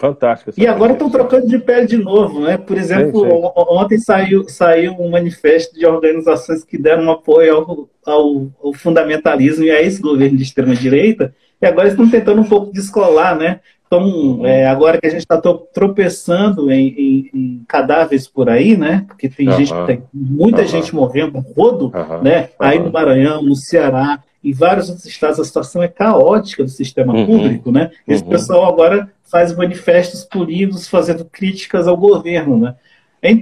[0.00, 0.52] Fantástico.
[0.56, 2.56] E agora estão trocando de pele de novo, né?
[2.56, 3.52] Por exemplo, sim, sim.
[3.54, 9.70] ontem saiu, saiu um manifesto de organizações que deram apoio ao, ao, ao fundamentalismo e
[9.70, 13.60] a esse governo de extrema-direita, e agora estão tentando um pouco descolar, né?
[13.86, 19.04] Então, é, agora que a gente está tropeçando em, em, em, cadáveres por aí, né?
[19.06, 19.56] Porque tem uhum.
[19.58, 20.68] gente, tem muita uhum.
[20.68, 22.22] gente morrendo, rodo, uhum.
[22.22, 22.48] né?
[22.58, 27.14] Aí no Maranhão, no Ceará, em vários outros estados, a situação é caótica do sistema
[27.14, 27.26] uhum.
[27.26, 27.90] público, né?
[28.08, 28.30] Esse uhum.
[28.30, 32.74] pessoal agora faz manifestos polidos fazendo críticas ao governo, né?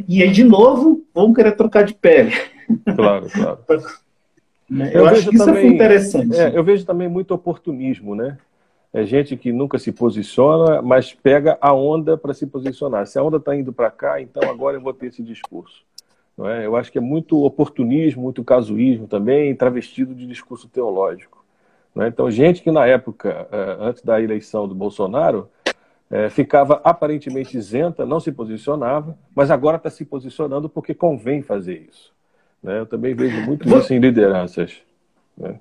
[0.09, 2.33] E aí, de novo, vão querer trocar de pele.
[2.95, 3.59] Claro, claro.
[4.71, 4.91] Né?
[4.93, 6.39] eu, eu acho que isso é também, é interessante.
[6.39, 8.37] É, eu vejo também muito oportunismo, né?
[8.93, 13.07] É gente que nunca se posiciona, mas pega a onda para se posicionar.
[13.07, 15.83] Se a onda está indo para cá, então agora eu vou ter esse discurso.
[16.39, 16.65] Não é?
[16.65, 21.45] Eu acho que é muito oportunismo, muito casuísmo também, travestido de discurso teológico.
[21.93, 22.09] Não é?
[22.09, 25.49] Então, gente que na época, eh, antes da eleição do Bolsonaro,
[26.09, 31.89] eh, ficava aparentemente isenta, não se posicionava, mas agora está se posicionando porque convém fazer
[31.91, 32.15] isso.
[32.63, 32.79] Né?
[32.79, 34.81] Eu também vejo muito isso em lideranças.
[35.37, 35.59] Né?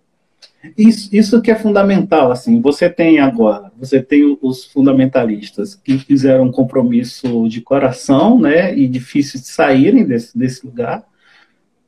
[0.77, 6.45] Isso, isso que é fundamental, assim, você tem agora, você tem os fundamentalistas que fizeram
[6.45, 11.03] um compromisso de coração, né, e difícil de saírem desse, desse lugar,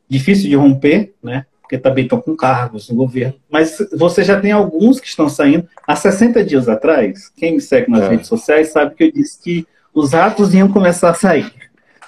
[0.07, 4.51] difícil de romper, né, porque também estão com cargos no governo, mas você já tem
[4.51, 5.67] alguns que estão saindo.
[5.85, 8.09] Há 60 dias atrás, quem me segue nas é.
[8.09, 11.51] redes sociais sabe que eu disse que os ratos iam começar a sair,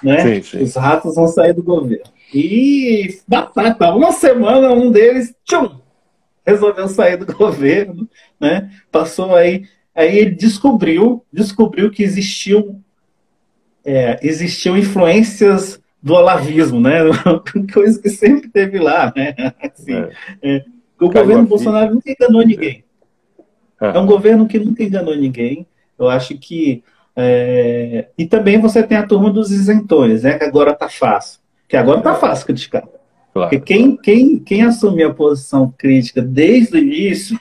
[0.02, 0.62] né, sim, sim.
[0.62, 2.10] os ratos vão sair do governo.
[2.34, 5.81] E batata, uma semana um deles, tchum,
[6.46, 8.08] resolveu sair do governo,
[8.40, 8.70] né?
[8.90, 12.82] Passou aí, aí ele descobriu, descobriu que existiam
[13.84, 16.98] é, existiam influências do olavismo, né?
[17.72, 19.34] Coisa que sempre teve lá, né?
[19.62, 20.10] Assim, é.
[20.42, 20.64] É,
[21.00, 22.84] o governo Bolsonaro nunca enganou ninguém.
[23.80, 25.66] É um governo que nunca enganou ninguém.
[25.98, 26.82] Eu acho que
[27.14, 30.38] É, e também você tem a turma dos isentões, né?
[30.38, 31.40] Que agora tá fácil.
[31.68, 32.84] Que agora tá fácil criticar.
[33.32, 33.48] Claro.
[33.48, 37.38] Porque quem, quem, quem assumiu a posição crítica desde o início,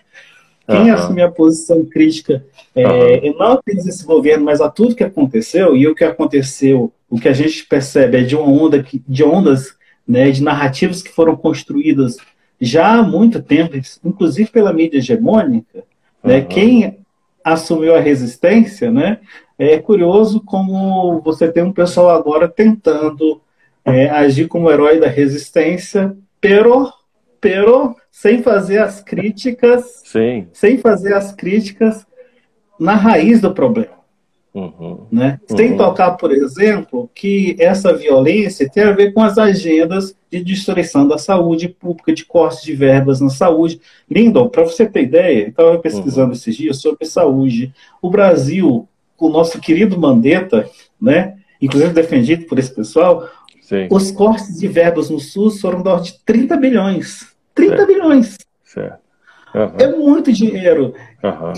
[0.65, 0.93] quem uhum.
[0.93, 2.87] assumiu a posição crítica, é,
[3.25, 3.37] uhum.
[3.37, 7.27] não apenas esse governo, mas a tudo que aconteceu, e o que aconteceu, o que
[7.27, 9.75] a gente percebe é de uma onda que, de ondas,
[10.07, 12.17] né, de narrativas que foram construídas
[12.59, 13.75] já há muito tempo,
[14.05, 15.83] inclusive pela mídia hegemônica,
[16.23, 16.45] né, uhum.
[16.45, 16.99] quem
[17.43, 19.19] assumiu a resistência, né,
[19.59, 23.41] é curioso como você tem um pessoal agora tentando
[23.85, 26.91] é, agir como herói da resistência, pero,
[27.39, 30.47] pero sem fazer as críticas, Sim.
[30.53, 32.05] sem fazer as críticas
[32.79, 34.01] na raiz do problema.
[34.53, 35.05] Uhum.
[35.09, 35.39] Né?
[35.49, 35.57] Uhum.
[35.57, 41.07] Sem tocar, por exemplo, que essa violência tem a ver com as agendas de destruição
[41.07, 43.79] da saúde pública, de cortes de verbas na saúde.
[44.09, 46.33] Lindon, para você ter ideia, estava pesquisando uhum.
[46.33, 47.73] esses dias sobre saúde.
[48.01, 53.29] O Brasil, o nosso querido Mandetta, né, inclusive defendido por esse pessoal,
[53.71, 53.87] Sim.
[53.89, 57.33] Os cortes de verbas no SUS foram da ordem de 30 bilhões.
[57.55, 57.87] 30 certo.
[57.87, 58.37] bilhões.
[58.65, 58.99] Certo.
[59.55, 59.75] Uhum.
[59.79, 60.93] É muito dinheiro.
[61.23, 61.53] Uhum.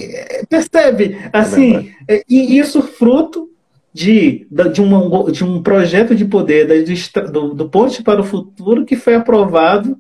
[0.48, 1.18] percebe?
[1.34, 3.50] Assim, é e isso fruto
[3.92, 6.86] de, de, uma, de um projeto de poder
[7.32, 9.98] do, do Ponte para o Futuro que foi aprovado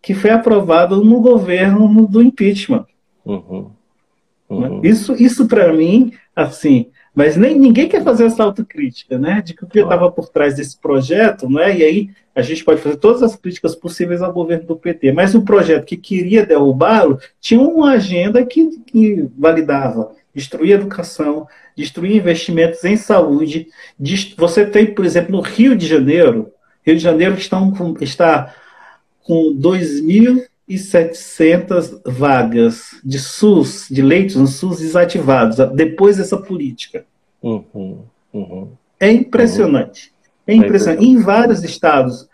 [0.00, 2.86] que foi aprovado no governo do impeachment.
[3.24, 3.72] Uhum.
[4.48, 4.80] Uhum.
[4.84, 9.40] Isso, isso para mim, assim, mas nem ninguém quer fazer essa autocrítica, né?
[9.40, 11.78] De que o que estava por trás desse projeto, né?
[11.78, 15.34] E aí a gente pode fazer todas as críticas possíveis ao governo do PT, mas
[15.34, 22.84] o projeto que queria derrubá-lo tinha uma agenda que, que validava destruir educação, destruir investimentos
[22.84, 23.68] em saúde.
[24.36, 26.52] Você tem, por exemplo, no Rio de Janeiro,
[26.84, 28.54] Rio de Janeiro estão com, está
[29.22, 29.54] com
[30.68, 37.04] 2.000 1.700 vagas de SUS, de leitos no SUS desativados, depois dessa política.
[37.42, 38.02] Uhum,
[38.32, 40.08] uhum, é impressionante.
[40.08, 40.14] Uhum.
[40.48, 41.04] É impressionante.
[41.04, 42.28] É em vários estados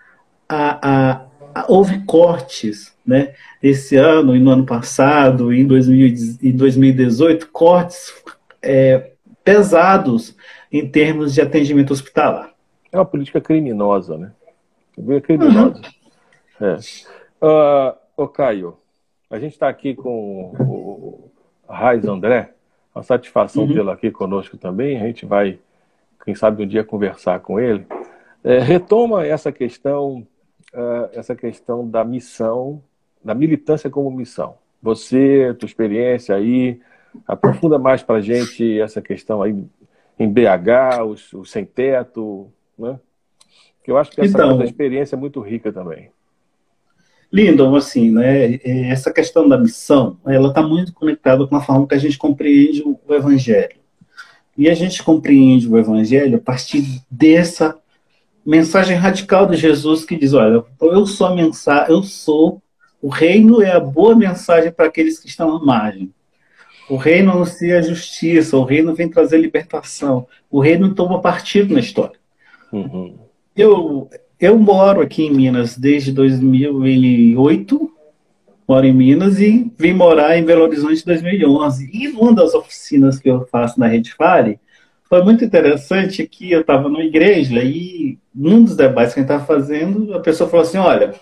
[0.49, 3.35] a, a, a, houve cortes, né?
[3.63, 8.15] Esse ano e no ano passado, em 2018, cortes
[8.63, 9.13] é,
[9.45, 10.37] pesados
[10.71, 12.51] em termos de atendimento hospitalar.
[12.91, 14.33] É uma política criminosa, né?
[15.09, 15.81] É criminosa.
[16.61, 16.67] Uhum.
[16.67, 16.77] É.
[17.43, 18.77] Uh, Ô Caio,
[19.29, 21.29] a gente está aqui com o
[21.69, 22.53] Raiz André,
[22.95, 23.75] uma satisfação uhum.
[23.75, 25.59] tê-lo aqui conosco também, a gente vai,
[26.25, 27.85] quem sabe um dia conversar com ele.
[28.45, 30.25] É, retoma essa questão,
[30.73, 32.81] uh, essa questão da missão,
[33.25, 34.55] da militância como missão.
[34.81, 36.81] Você, tua experiência aí,
[37.27, 39.65] aprofunda mais para a gente essa questão aí
[40.17, 43.01] em BH, os, os sem teto, né?
[43.83, 46.09] Que eu acho que essa então, experiência é muito rica também.
[47.33, 51.87] Lindon, assim, né, é, essa questão da missão, ela está muito conectada com a forma
[51.87, 53.81] que a gente compreende o Evangelho.
[54.57, 57.75] E a gente compreende o Evangelho a partir dessa
[58.45, 62.61] mensagem radical de Jesus que diz, olha, eu sou a mensagem, eu sou,
[63.01, 66.13] o reino é a boa mensagem para aqueles que estão à margem.
[66.91, 71.81] O reino anuncia a justiça, o reino vem trazer libertação, o reino toma partido na
[71.81, 72.19] história.
[72.71, 73.17] Uhum.
[73.57, 74.11] Eu,
[74.43, 77.93] eu moro aqui em Minas desde 2008,
[78.67, 81.89] moro em Minas e vim morar em Belo Horizonte em 2011.
[81.93, 84.59] E uma das oficinas que eu faço na Rede Fare
[85.05, 89.31] foi muito interessante que eu estava numa igreja e num dos debates que a gente
[89.31, 91.15] estava fazendo, a pessoa falou assim, olha,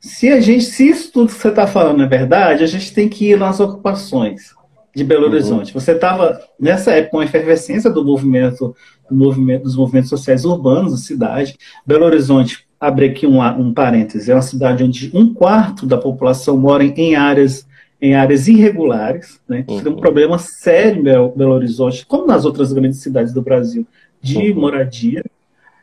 [0.00, 3.10] se a gente, se isso tudo que você está falando é verdade, a gente tem
[3.10, 4.54] que ir nas ocupações
[4.94, 5.32] de Belo uhum.
[5.32, 5.74] Horizonte.
[5.74, 5.80] Uhum.
[5.80, 8.74] Você estava, nessa época, uma efervescência do movimento,
[9.10, 11.56] movimento, dos movimentos sociais urbanos da cidade.
[11.86, 16.56] Belo Horizonte, abre aqui um, um parêntese, é uma cidade onde um quarto da população
[16.56, 17.66] mora em áreas
[18.00, 19.64] em áreas irregulares, né?
[19.68, 19.82] Uhum.
[19.82, 23.84] Tem um problema sério em Belo, Belo Horizonte, como nas outras grandes cidades do Brasil,
[24.22, 24.60] de uhum.
[24.60, 25.24] moradia.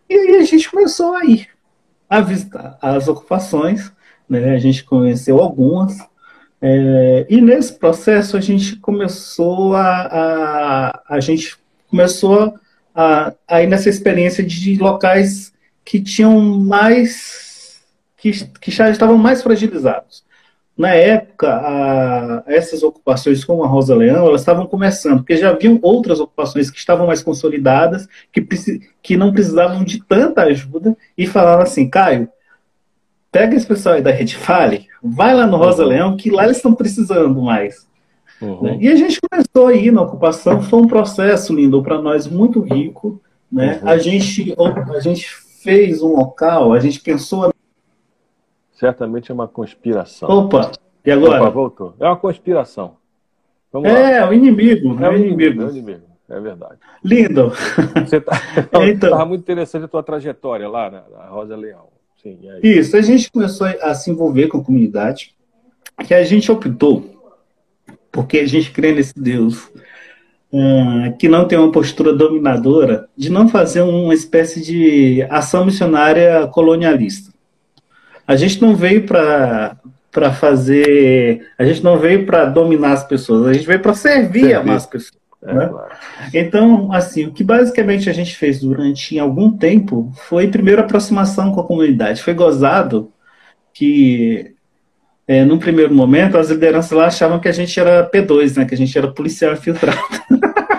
[0.10, 1.50] E aí a gente começou a ir
[2.10, 3.92] a visitar as ocupações,
[4.30, 4.54] né?
[4.54, 5.98] A gente conheceu algumas,
[6.62, 11.58] é, e nesse processo a gente começou a, a, a gente
[11.90, 12.56] começou
[12.96, 17.84] a, a ir nessa experiência de locais que tinham mais
[18.18, 20.24] que, que já estavam mais fragilizados.
[20.78, 25.80] Na época, a, essas ocupações como a Rosa Leão, elas estavam começando, porque já haviam
[25.82, 28.46] outras ocupações que estavam mais consolidadas, que,
[29.02, 32.28] que não precisavam de tanta ajuda, e falavam assim, Caio,
[33.32, 35.90] pega esse pessoal aí da Rede Fale, vai lá no Rosa uhum.
[35.90, 37.88] Leão, que lá eles estão precisando mais.
[38.42, 38.62] Uhum.
[38.64, 38.78] Né?
[38.82, 43.22] E a gente começou aí na ocupação, foi um processo, lindo, para nós muito rico.
[43.52, 43.80] Né?
[43.82, 43.90] Uhum.
[43.90, 44.56] A, gente,
[44.96, 45.28] a gente
[45.64, 47.54] fez um local, a gente pensou.
[48.74, 50.30] Certamente é uma conspiração.
[50.30, 50.72] Opa,
[51.06, 51.42] e agora?
[51.42, 51.94] Opa, voltou.
[52.00, 52.98] É uma conspiração.
[53.72, 54.30] Vamos é, lá.
[54.30, 55.04] o inimigo.
[55.04, 55.62] É o inimigo.
[55.62, 56.04] É o inimigo.
[56.30, 56.78] é verdade.
[57.04, 57.52] Lindo.
[58.06, 61.88] Você tá, então, estava muito interessante a tua trajetória lá na, na Rosa Leão.
[62.22, 65.36] Sim, Isso, a gente começou a se envolver com a comunidade,
[66.08, 67.15] que a gente optou,
[68.16, 69.70] porque a gente crê nesse Deus
[70.50, 76.48] uh, que não tem uma postura dominadora, de não fazer uma espécie de ação missionária
[76.48, 77.34] colonialista.
[78.26, 79.76] A gente não veio para
[80.10, 81.46] para fazer.
[81.60, 84.72] A gente não veio para dominar as pessoas, a gente veio para servir, servir.
[84.72, 85.20] as pessoas.
[85.44, 85.68] É, né?
[85.68, 85.92] claro.
[86.34, 91.60] Então, assim, o que basicamente a gente fez durante algum tempo foi primeiro aproximação com
[91.60, 92.24] a comunidade.
[92.24, 93.12] Foi gozado
[93.74, 94.55] que,
[95.28, 98.66] é, num primeiro momento, as lideranças lá achavam que a gente era P2, né?
[98.66, 100.00] Que a gente era policial infiltrado.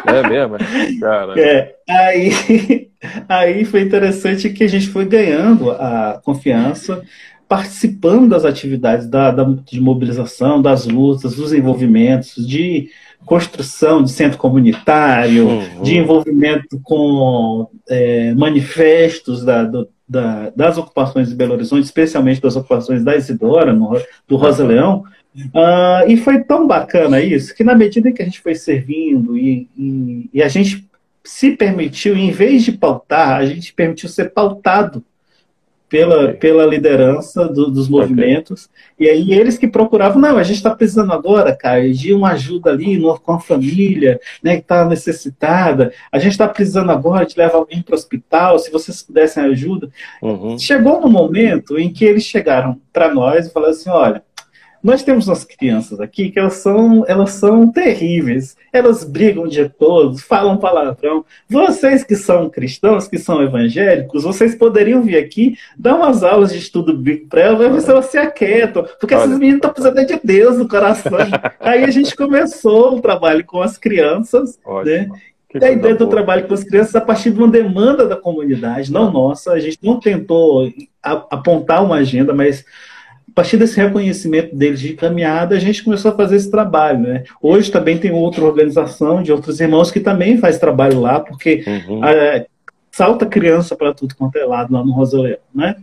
[0.06, 0.56] É mesmo?
[1.00, 1.34] Cara.
[1.36, 2.88] É, aí,
[3.28, 7.02] aí foi interessante que a gente foi ganhando a confiança
[7.48, 12.88] participando das atividades da, da, de mobilização, das lutas, dos envolvimentos, de
[13.24, 15.82] construção de centro comunitário, uhum.
[15.82, 22.56] de envolvimento com é, manifestos da, do, da, das ocupações de Belo Horizonte, especialmente das
[22.56, 25.04] ocupações da Isidora, no, do Rosa Leão.
[25.36, 29.68] Uh, e foi tão bacana isso, que na medida que a gente foi servindo e,
[29.76, 30.88] e, e a gente
[31.22, 35.04] se permitiu, em vez de pautar, a gente permitiu ser pautado
[35.88, 38.68] pela, pela liderança do, dos movimentos.
[38.94, 39.06] Okay.
[39.06, 42.70] E aí eles que procuravam, não, a gente está precisando agora, cara, de uma ajuda
[42.70, 45.92] ali no, com a família, né, que está necessitada.
[46.10, 49.88] A gente está precisando agora de levar alguém para o hospital, se vocês pudessem ajuda.
[50.22, 50.58] Uhum.
[50.58, 54.22] Chegou no momento em que eles chegaram para nós e falaram assim, olha,
[54.86, 58.56] nós temos umas crianças aqui que elas são, elas são terríveis.
[58.72, 61.24] Elas brigam o dia todo, falam palavrão.
[61.50, 66.58] Vocês que são cristãos, que são evangélicos, vocês poderiam vir aqui dar umas aulas de
[66.58, 68.86] estudo bíblico para elas, ver se elas se aquietam.
[69.00, 69.24] Porque Olha.
[69.24, 71.18] esses meninos estão precisando de Deus no coração.
[71.58, 75.08] Aí a gente começou o trabalho com as crianças, né?
[75.52, 78.92] E a ideia do trabalho com as crianças a partir de uma demanda da comunidade,
[78.92, 79.52] não nossa.
[79.52, 80.70] A gente não tentou
[81.02, 82.64] apontar uma agenda, mas
[83.34, 87.00] partir desse reconhecimento deles de caminhada, a gente começou a fazer esse trabalho.
[87.00, 87.24] Né?
[87.40, 92.04] Hoje também tem outra organização de outros irmãos que também faz trabalho lá, porque uhum.
[92.04, 92.46] é,
[92.90, 95.38] salta criança para tudo quanto é lado lá no Rosoleão.
[95.54, 95.76] Né?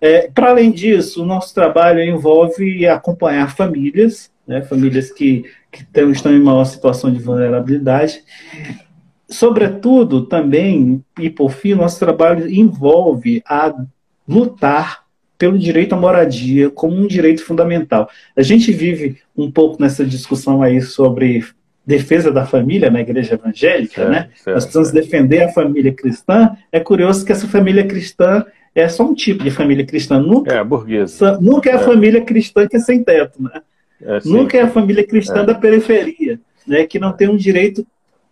[0.00, 4.62] É, para além disso, o nosso trabalho envolve acompanhar famílias, né?
[4.62, 8.22] famílias que, que estão em maior situação de vulnerabilidade.
[9.28, 13.72] Sobretudo, também, e por fim, nosso trabalho envolve a
[14.28, 15.04] lutar
[15.40, 18.10] pelo direito à moradia como um direito fundamental.
[18.36, 21.42] A gente vive um pouco nessa discussão aí sobre
[21.84, 24.28] defesa da família na igreja evangélica, né?
[24.34, 25.02] Certo, Nós precisamos certo.
[25.02, 26.54] defender a família cristã.
[26.70, 30.20] É curioso que essa família cristã é só um tipo de família cristã.
[30.20, 31.38] Nunca, é, a burguesa.
[31.40, 31.84] Nunca é a é.
[31.84, 33.62] família cristã que é sem teto, né?
[34.02, 35.46] É, nunca é a família cristã é.
[35.46, 36.84] da periferia, né?
[36.84, 37.86] Que não tem um direito.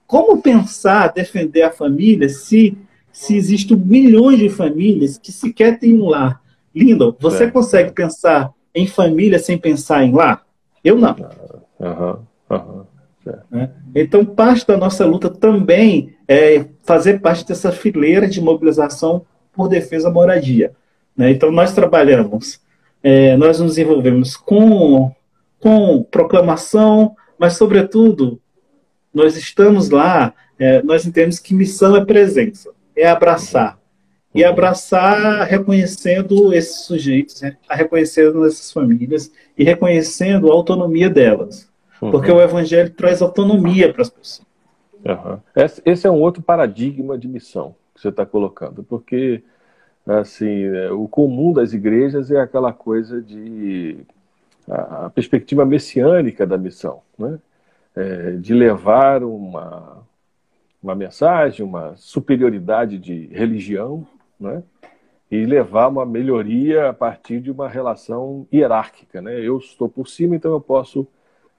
[0.07, 2.77] Como pensar, defender a família se,
[3.11, 6.39] se existem milhões de famílias que sequer têm um lar?
[6.79, 7.51] Lindo, você é.
[7.51, 10.43] consegue pensar em família sem pensar em lá?
[10.85, 11.17] Eu não.
[11.81, 12.19] Uhum,
[12.51, 12.85] uhum,
[13.53, 13.69] é.
[13.97, 20.09] Então, parte da nossa luta também é fazer parte dessa fileira de mobilização por defesa
[20.09, 20.73] moradia.
[21.17, 21.33] Né?
[21.33, 22.61] Então, nós trabalhamos,
[23.03, 25.11] é, nós nos envolvemos com,
[25.59, 28.41] com proclamação, mas, sobretudo,
[29.13, 33.79] nós estamos lá, é, nós entendemos que missão é presença, é abraçar,
[34.35, 37.57] e abraçar reconhecendo esses sujeitos, né?
[37.71, 41.69] reconhecendo essas famílias e reconhecendo a autonomia delas.
[42.01, 42.11] Uhum.
[42.11, 44.47] Porque o evangelho traz autonomia para as pessoas.
[45.05, 45.39] Uhum.
[45.85, 49.43] Esse é um outro paradigma de missão que você está colocando, porque
[50.07, 53.99] assim é, o comum das igrejas é aquela coisa de
[54.71, 57.39] a perspectiva messiânica da missão, né?
[57.97, 60.07] É, de levar uma,
[60.81, 64.07] uma mensagem, uma superioridade de religião
[64.39, 64.63] né?
[65.31, 69.21] e levar uma melhoria a partir de uma relação hierárquica.
[69.21, 69.41] Né?
[69.41, 71.07] Eu estou por cima, então eu posso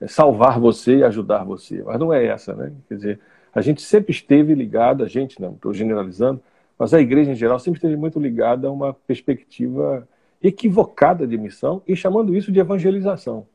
[0.02, 1.84] é, salvar você e ajudar você.
[1.84, 2.72] Mas não é essa, né?
[2.88, 3.20] Quer dizer,
[3.54, 6.42] a gente sempre esteve ligado, a gente não, estou generalizando,
[6.78, 10.08] mas a igreja em geral sempre esteve muito ligada a uma perspectiva
[10.42, 13.46] equivocada de missão e chamando isso de evangelização.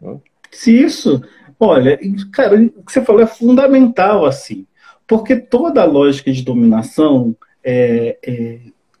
[0.00, 0.18] Né?
[0.50, 1.22] Se isso,
[1.60, 1.98] olha,
[2.32, 4.66] cara, o que você falou é fundamental assim,
[5.06, 8.58] porque toda a lógica de dominação é, é,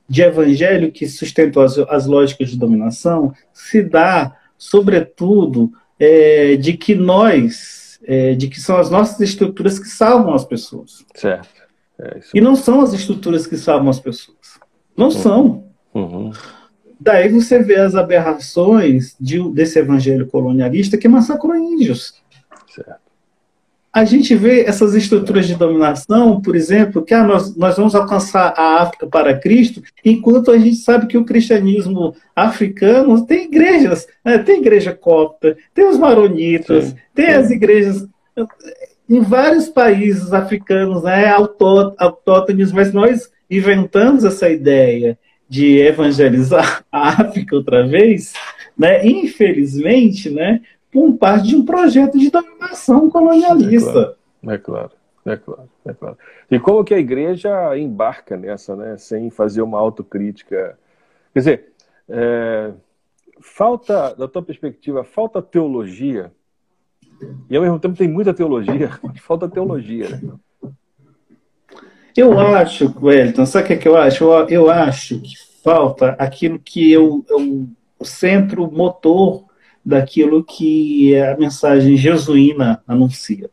[0.08, 6.94] de evangelho que sustentou as, as, lógicas de dominação se dá, sobretudo, é, de que
[6.94, 11.04] nós, é, de que são as nossas estruturas que salvam as pessoas.
[11.14, 11.64] Certo.
[11.98, 14.58] É e não são as estruturas que salvam as pessoas.
[14.96, 15.10] Não uhum.
[15.12, 15.64] são.
[15.92, 16.32] Uhum.
[16.98, 22.14] Daí você vê as aberrações de, desse evangelho colonialista que massacrou índios.
[22.68, 23.03] Certo.
[23.94, 28.52] A gente vê essas estruturas de dominação, por exemplo, que ah, nós, nós vamos alcançar
[28.56, 34.38] a África para Cristo, enquanto a gente sabe que o cristianismo africano tem igrejas, né?
[34.38, 37.32] tem igreja copta, tem os maronitas, sim, tem sim.
[37.32, 38.08] as igrejas
[39.08, 45.16] em vários países africanos, né, autóctones, mas nós inventamos essa ideia
[45.48, 48.32] de evangelizar a África outra vez,
[48.76, 50.60] né, infelizmente, né,
[50.94, 54.16] por parte de um projeto de dominação colonialista.
[54.46, 54.92] É claro, é claro,
[55.26, 56.18] é claro, é claro.
[56.48, 60.78] E como que a igreja embarca nessa, né, sem fazer uma autocrítica?
[61.32, 61.72] Quer dizer,
[62.08, 62.70] é,
[63.40, 66.30] falta, da tua perspectiva, falta teologia
[67.50, 68.90] e ao mesmo tempo tem muita teologia,
[69.20, 70.10] falta teologia.
[70.10, 70.70] Né?
[72.16, 74.22] Eu acho, Wellington, sabe o que, é que eu acho?
[74.22, 75.34] Eu, eu acho que
[75.64, 77.66] falta aquilo que eu, eu,
[77.98, 79.44] o centro motor
[79.84, 83.50] daquilo que a mensagem jesuína anuncia.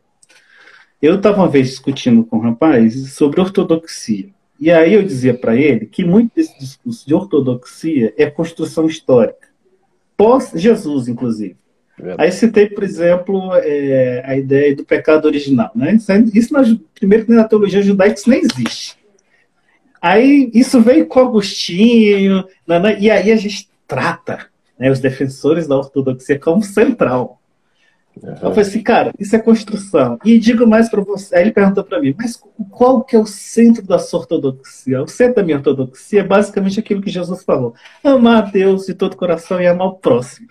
[1.00, 4.28] Eu estava uma vez discutindo com um rapaz sobre ortodoxia.
[4.58, 9.48] E aí eu dizia para ele que muito desse discurso de ortodoxia é construção histórica.
[10.16, 11.56] Pós-Jesus, inclusive.
[11.98, 12.22] Verdade.
[12.22, 15.70] Aí citei, por exemplo, é, a ideia do pecado original.
[15.74, 15.98] Né?
[16.32, 16.62] Isso, na,
[16.94, 18.96] primeiro que na teologia judaica isso nem existe.
[20.00, 22.44] Aí isso veio com Agostinho,
[22.98, 24.51] e aí a gente trata
[24.82, 27.40] né, os defensores da ortodoxia como central.
[28.20, 28.30] Uhum.
[28.30, 30.18] Eu falei assim, cara, isso é construção.
[30.24, 31.36] E digo mais para você.
[31.36, 35.00] Aí ele perguntou para mim, mas qual que é o centro da sua ortodoxia?
[35.00, 38.94] O centro da minha ortodoxia é basicamente aquilo que Jesus falou: amar a Deus de
[38.94, 40.48] todo coração e amar o próximo.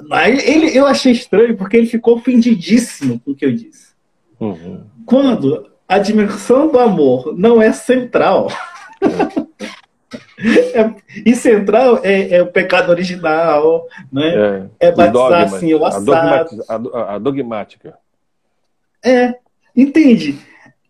[0.00, 3.94] Mas ele, eu achei estranho porque ele ficou ofendidíssimo com o que eu disse.
[4.38, 4.84] Uhum.
[5.04, 8.46] Quando a dimensão do amor não é central.
[10.74, 10.94] É,
[11.26, 14.68] e central é, é, o pecado original, né?
[14.80, 16.64] É, é batizar dogmas, assim, o assado.
[16.68, 17.94] A, a, dogmática.
[19.04, 19.34] É,
[19.76, 20.38] entende?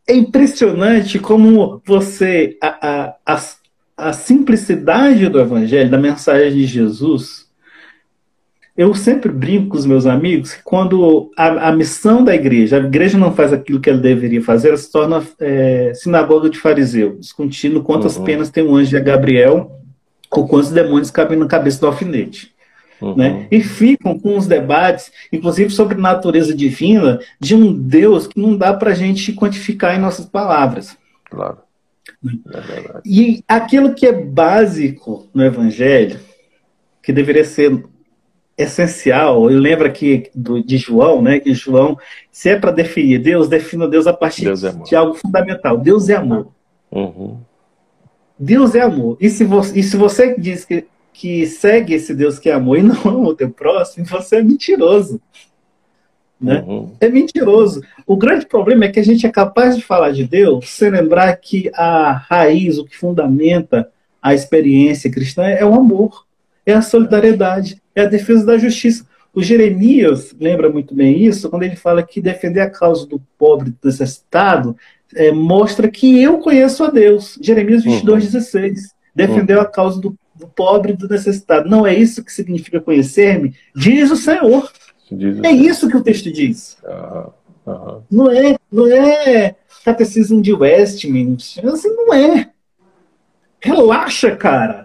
[0.07, 2.57] É impressionante como você.
[2.63, 3.41] A, a, a,
[3.97, 7.42] a simplicidade do evangelho, da mensagem de Jesus,
[8.77, 12.81] eu sempre brinco com os meus amigos que quando a, a, missão da igreja, a
[12.81, 17.19] igreja não faz aquilo que ela deveria fazer, ela se torna é, sinagoga de fariseu,
[17.19, 18.25] discutindo quantas uhum.
[18.25, 19.79] penas tem um anjo de Gabriel
[20.31, 22.53] ou quantos demônios cabem na cabeça do alfinete.
[23.01, 23.17] Uhum.
[23.17, 23.47] Né?
[23.51, 28.73] E ficam com os debates, inclusive sobre natureza divina, de um Deus que não dá
[28.73, 30.97] para a gente quantificar em nossas palavras.
[31.29, 31.59] Claro.
[32.25, 36.21] É e aquilo que é básico no Evangelho,
[37.03, 37.85] que deveria ser
[38.63, 39.51] essencial.
[39.51, 41.39] Eu lembro aqui do, de João, né?
[41.39, 41.97] Que João,
[42.31, 45.79] se é para definir Deus, defina Deus a partir é de algo fundamental.
[45.79, 46.49] Deus é amor.
[46.91, 47.39] Uhum.
[48.39, 49.17] Deus é amor.
[49.21, 52.79] E se você, e se você diz que, que segue esse Deus que é amor
[52.79, 55.21] e não ama o teu próximo, você é mentiroso.
[56.41, 56.65] Né?
[56.67, 56.91] Uhum.
[57.01, 57.83] É mentiroso.
[58.05, 61.35] O grande problema é que a gente é capaz de falar de Deus sem lembrar
[61.37, 63.89] que a raiz, o que fundamenta
[64.21, 66.27] a experiência cristã é o amor,
[66.65, 69.07] é a solidariedade, é a defesa da justiça.
[69.35, 73.71] O Jeremias lembra muito bem isso, quando ele fala que defender a causa do pobre
[73.71, 74.77] do necessitado
[75.15, 77.39] é, mostra que eu conheço a Deus.
[77.41, 78.31] Jeremias 22, uhum.
[78.31, 78.95] 16.
[79.15, 79.63] Defendeu uhum.
[79.63, 81.69] a causa do, do pobre e do necessitado.
[81.69, 83.55] Não é isso que significa conhecer-me?
[83.75, 84.71] Diz o Senhor.
[85.11, 85.65] Diz o é Senhor.
[85.65, 86.79] isso que o texto diz.
[87.67, 88.03] Uhum.
[88.11, 89.55] Não é, não é
[89.85, 91.67] catecismo de Westminster.
[91.67, 92.51] Assim, não é.
[93.61, 94.82] Relaxa, cara.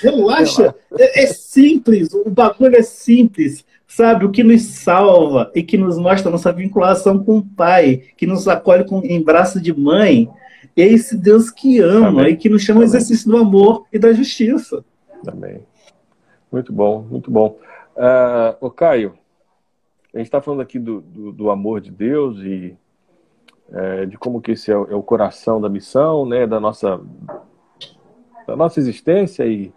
[0.00, 0.74] Relaxa.
[0.98, 3.64] É, é, simples, o bagulho é simples.
[3.86, 8.24] Sabe, o que nos salva e que nos mostra nossa vinculação com o Pai, que
[8.24, 10.30] nos acolhe com, em braço de mãe,
[10.76, 12.32] é esse Deus que ama Amém.
[12.34, 14.84] e que nos chama ao exercício do amor e da justiça.
[15.26, 15.60] Amém.
[16.52, 17.58] Muito bom, muito bom.
[17.96, 19.14] Uh, ô Caio,
[20.14, 22.76] a gente está falando aqui do, do, do, amor de Deus e
[23.72, 27.00] é, de como que esse é, é o coração da missão, né, da nossa
[28.50, 29.72] da nossa existência e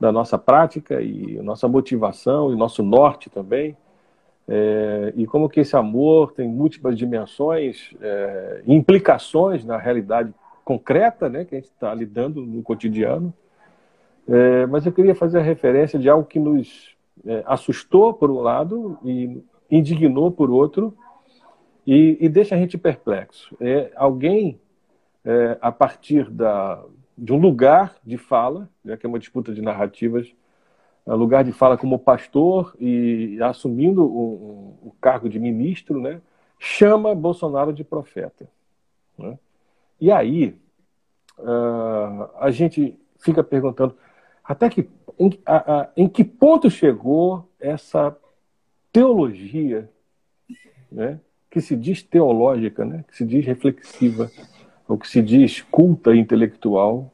[0.00, 3.76] da nossa prática e nossa motivação e nosso norte também.
[4.48, 11.44] É, e como que esse amor tem múltiplas dimensões, é, implicações na realidade concreta, né,
[11.44, 13.32] que a gente está lidando no cotidiano.
[14.28, 18.40] É, mas eu queria fazer a referência de algo que nos é, assustou por um
[18.40, 19.40] lado e
[19.70, 20.92] indignou por outro
[21.86, 23.56] e, e deixa a gente perplexo.
[23.60, 24.58] É alguém
[25.24, 26.82] é, a partir da,
[27.18, 30.32] de um lugar de fala, né, que é uma disputa de narrativas,
[31.04, 36.20] um lugar de fala como pastor e assumindo o, o cargo de ministro, né,
[36.58, 38.48] chama Bolsonaro de profeta.
[39.18, 39.36] Né?
[40.00, 40.56] E aí
[41.38, 43.96] uh, a gente fica perguntando
[44.44, 44.88] até que
[45.18, 48.16] em, a, a, em que ponto chegou essa
[48.92, 49.90] teologia
[50.90, 53.04] né, que se diz teológica, né?
[53.08, 54.30] que se diz reflexiva,
[54.88, 57.12] ou que se diz culta intelectual,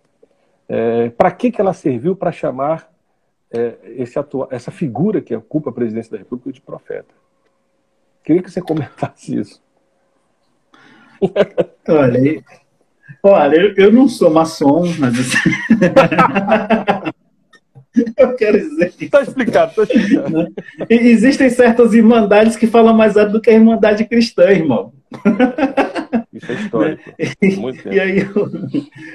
[0.68, 2.88] é, para que, que ela serviu para chamar
[3.50, 7.12] é, esse atua essa figura que ocupa a presidência da República de profeta?
[8.22, 9.62] Queria que você comentasse isso.
[11.86, 12.42] Olha,
[13.22, 15.14] olha eu, eu não sou maçom, mas.
[15.18, 15.50] Assim...
[18.16, 18.94] eu quero dizer.
[19.00, 20.30] Está explicado, está explicado.
[20.30, 20.48] Né?
[20.88, 24.92] Existem certas irmandades que falam mais alto do que a irmandade cristã, irmão.
[26.34, 27.02] Isso é histórico.
[27.60, 27.94] Muito tempo.
[27.94, 28.50] E aí eu,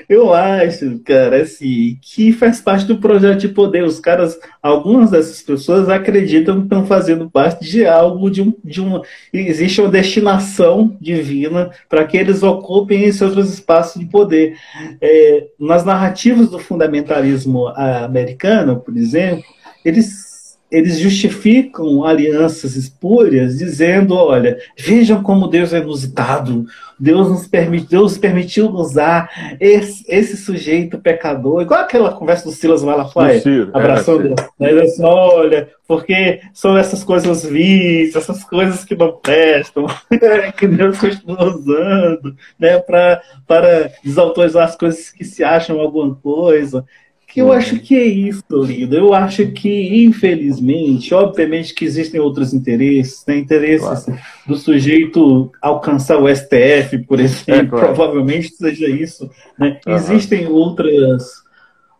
[0.08, 3.84] eu acho, cara, assim, que faz parte do projeto de poder.
[3.84, 8.54] Os caras, algumas dessas pessoas acreditam que estão fazendo parte de algo, de um.
[8.64, 9.02] De uma,
[9.34, 14.56] existe uma destinação divina para que eles ocupem esses outros espaços de poder.
[15.02, 19.44] É, nas narrativas do fundamentalismo americano, por exemplo,
[19.84, 20.29] eles
[20.72, 26.66] eles justificam alianças espúrias dizendo, olha, vejam como Deus é inusitado,
[27.00, 32.84] Deus nos permite, Deus permitiu usar esse, esse sujeito pecador, igual aquela conversa do Silas
[32.84, 33.42] Malafaia,
[33.74, 39.88] abraçando, é, né, assim, olha, porque são essas coisas vis, essas coisas que não prestam,
[40.56, 46.86] que Deus continua usando, né, para desautorizar as coisas que se acham alguma coisa
[47.30, 47.52] que eu uhum.
[47.52, 48.96] acho que é isso, lindo.
[48.96, 53.38] Eu acho que, infelizmente, obviamente que existem outros interesses, né?
[53.38, 54.20] interesses claro.
[54.48, 57.94] do sujeito alcançar o STF, por exemplo, é, claro.
[57.94, 59.30] provavelmente seja isso.
[59.60, 59.80] Né?
[59.86, 59.94] Uhum.
[59.94, 61.24] Existem outras,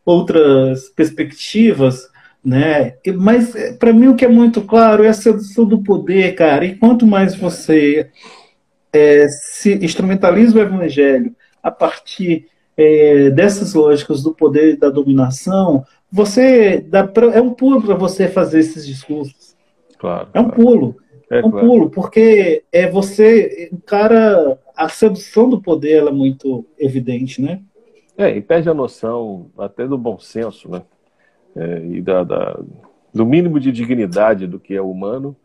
[0.04, 2.10] outras perspectivas,
[2.44, 2.96] né?
[3.16, 6.66] Mas para mim o que é muito claro é a sedução do poder, cara.
[6.66, 8.10] E quanto mais você
[8.92, 12.48] é, se instrumentaliza o evangelho a partir
[12.82, 17.94] é, dessas lógicas do poder e da dominação, você dá pra, é um pulo para
[17.94, 19.54] você fazer esses discursos.
[19.98, 20.30] Claro.
[20.34, 20.64] É um claro.
[20.64, 20.96] pulo.
[21.30, 21.68] É, é um claro.
[21.68, 27.62] pulo, porque é você, o cara, a sedução do poder é muito evidente, né?
[28.18, 30.82] É, e perde a noção até do bom senso, né?
[31.58, 32.60] É, e da, da,
[33.14, 35.36] do mínimo de dignidade do que é humano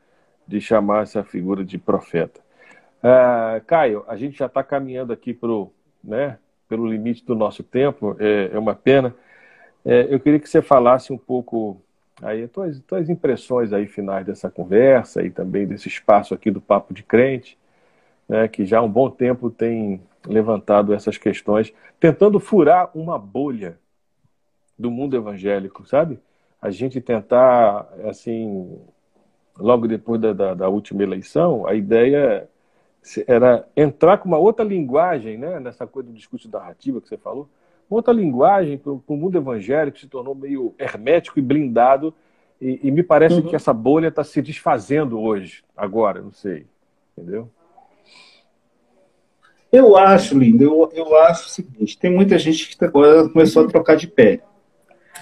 [0.47, 2.41] de chamar essa figura de profeta.
[3.03, 5.73] Ah, Caio, a gente já está caminhando aqui para o
[6.03, 6.39] né,
[6.75, 9.15] pelo limite do nosso tempo, é, é uma pena.
[9.85, 11.81] É, eu queria que você falasse um pouco
[12.21, 16.93] aí tuas, tuas impressões aí finais dessa conversa e também desse espaço aqui do Papo
[16.93, 17.57] de Crente,
[18.29, 23.79] né, que já há um bom tempo tem levantado essas questões, tentando furar uma bolha
[24.77, 26.19] do mundo evangélico, sabe?
[26.61, 28.81] A gente tentar, assim,
[29.57, 32.49] logo depois da, da, da última eleição, a ideia
[33.27, 37.49] era entrar com uma outra linguagem, né, nessa coisa do discurso narrativa que você falou,
[37.91, 42.15] uma outra linguagem para o mundo evangélico que se tornou meio hermético e blindado,
[42.61, 43.43] e, e me parece uhum.
[43.43, 46.67] que essa bolha está se desfazendo hoje, agora, não sei,
[47.17, 47.51] entendeu?
[49.71, 53.69] Eu acho, lindo, eu, eu acho o seguinte, tem muita gente que agora começou a
[53.69, 54.41] trocar de pele.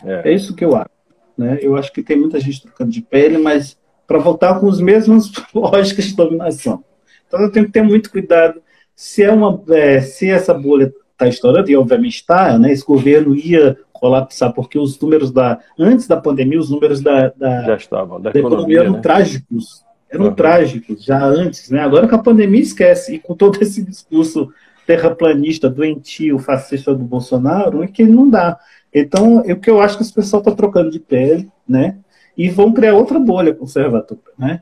[0.04, 0.90] É, é isso que eu acho.
[1.36, 1.58] Né?
[1.62, 5.32] Eu acho que tem muita gente trocando de pele, mas para voltar com as mesmas
[5.54, 6.84] lógicas de dominação.
[7.32, 8.60] Então eu tenho que ter muito cuidado.
[8.94, 13.34] Se, é uma, é, se essa bolha está estourando, e obviamente está, né, esse governo
[13.34, 15.58] ia colapsar, porque os números da.
[15.78, 19.00] Antes da pandemia, os números da, da, já estavam, da, da economia, economia eram né?
[19.00, 19.84] trágicos.
[20.10, 20.34] Eram uhum.
[20.34, 21.80] trágicos, já antes, né?
[21.80, 23.14] Agora com a pandemia esquece.
[23.14, 24.52] E com todo esse discurso
[24.86, 28.58] terraplanista, doentio, fascista do Bolsonaro, é que não dá.
[28.92, 31.96] Então, o que eu acho que esse pessoal está trocando de pele, né?
[32.36, 34.60] E vão criar outra bolha conservadora, né?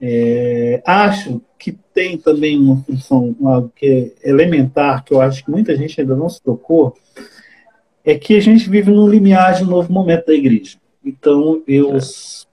[0.00, 5.50] É, acho que tem também uma função, algo que é elementar, que eu acho que
[5.50, 6.94] muita gente ainda não se tocou,
[8.04, 10.78] é que a gente vive num limiar de um novo momento da igreja.
[11.04, 12.00] Então, eu é.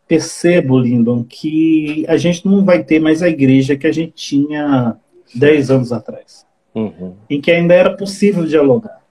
[0.07, 4.97] percebo, Lindon, que a gente não vai ter mais a igreja que a gente tinha
[5.33, 7.13] 10 anos atrás, uhum.
[7.29, 9.01] em que ainda era possível dialogar.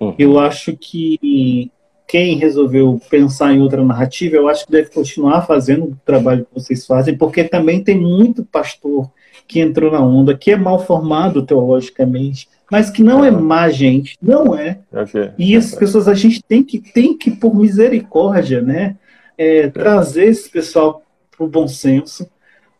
[0.00, 0.14] Uhum.
[0.18, 1.70] Eu acho que
[2.06, 6.60] quem resolveu pensar em outra narrativa, eu acho que deve continuar fazendo o trabalho que
[6.60, 9.10] vocês fazem, porque também tem muito pastor
[9.46, 14.16] que entrou na onda, que é mal formado teologicamente, mas que não é má gente,
[14.20, 14.78] não é.
[14.92, 15.30] Okay.
[15.38, 18.96] E essas pessoas a gente tem que, tem que por misericórdia, né,
[19.36, 22.28] é, trazer esse pessoal para o bom senso.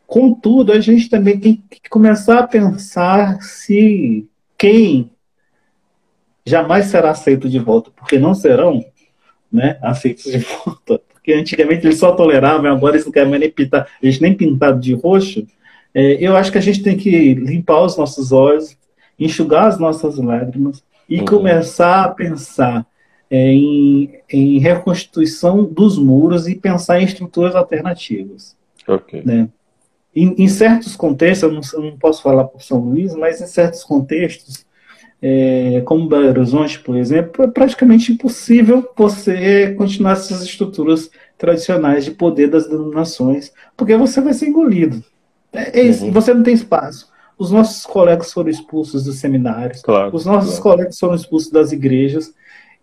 [0.06, 5.10] Contudo, a gente também tem que começar a pensar se quem
[6.46, 8.84] jamais será aceito de volta, porque não serão,
[9.54, 11.00] né, aceitos de volta.
[11.12, 14.92] Porque antigamente eles só toleravam, agora eles não querem nem pintar, eles nem pintado de
[14.94, 15.46] roxo.
[15.94, 18.76] É, eu acho que a gente tem que limpar os nossos olhos,
[19.18, 21.24] enxugar as nossas lágrimas e uhum.
[21.24, 22.84] começar a pensar
[23.30, 28.56] é, em, em, reconstituição dos muros e pensar em estruturas alternativas.
[28.86, 29.22] Ok.
[29.24, 29.48] Né?
[30.14, 33.46] em, em certos contextos, eu não, eu não, posso falar por São Luís, mas em
[33.46, 34.63] certos contextos,
[35.26, 42.10] é, como Belo Horizonte, por exemplo, é praticamente impossível você continuar essas estruturas tradicionais de
[42.10, 45.02] poder das denominações, porque você vai ser engolido.
[45.50, 46.12] É, é uhum.
[46.12, 47.10] Você não tem espaço.
[47.38, 50.76] Os nossos colegas foram expulsos dos seminários, claro, os nossos claro.
[50.76, 52.34] colegas foram expulsos das igrejas,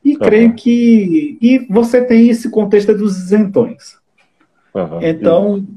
[0.04, 0.20] e uhum.
[0.20, 1.38] creio que.
[1.40, 4.00] E você tem esse contexto dos isentões.
[4.74, 5.00] Uhum.
[5.00, 5.68] Então,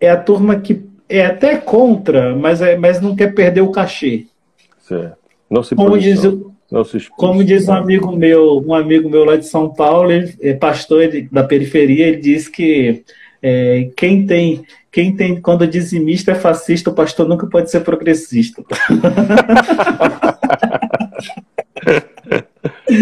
[0.00, 4.28] é a turma que é até contra, mas, é, mas não quer perder o cachê.
[4.78, 5.23] Certo.
[5.76, 6.22] Como diz,
[6.70, 10.10] não se expulsa, como diz um amigo meu, um amigo meu lá de São Paulo,
[10.10, 13.04] ele, é pastor ele, da periferia, ele diz que
[13.42, 18.62] é, quem tem quem tem quando dizimista é fascista, o pastor nunca pode ser progressista.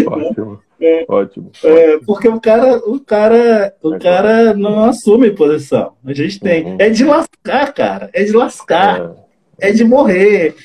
[0.07, 0.59] Ótimo.
[0.81, 1.51] É, Ótimo.
[1.63, 5.93] É, porque o cara, o cara, o é cara não assume posição.
[6.03, 6.65] A gente tem.
[6.65, 6.77] Uhum.
[6.79, 8.09] É de lascar, cara.
[8.11, 9.13] É de lascar.
[9.61, 10.55] É, é de morrer.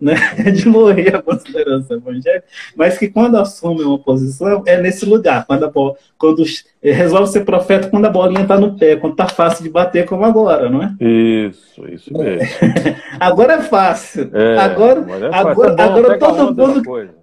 [0.00, 0.14] Né?
[0.38, 2.44] É de morrer a consideração evangélica,
[2.76, 6.44] mas que quando assume uma posição é nesse lugar, quando, a bola, quando
[6.82, 10.24] resolve ser profeta quando a bolinha está no pé, quando está fácil de bater, como
[10.24, 10.94] agora, não é?
[11.00, 12.46] Isso, isso mesmo.
[13.18, 14.30] agora é fácil.
[14.32, 15.50] É, agora, é fácil.
[15.50, 17.16] agora, é agora todo mundo.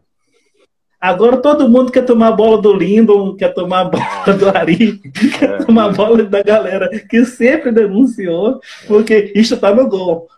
[1.04, 5.02] Agora todo mundo quer tomar a bola do Lindon, quer tomar a bola do Ari,
[5.38, 5.58] quer é.
[5.58, 10.30] tomar a bola da galera que sempre denunciou, porque isso está no gol.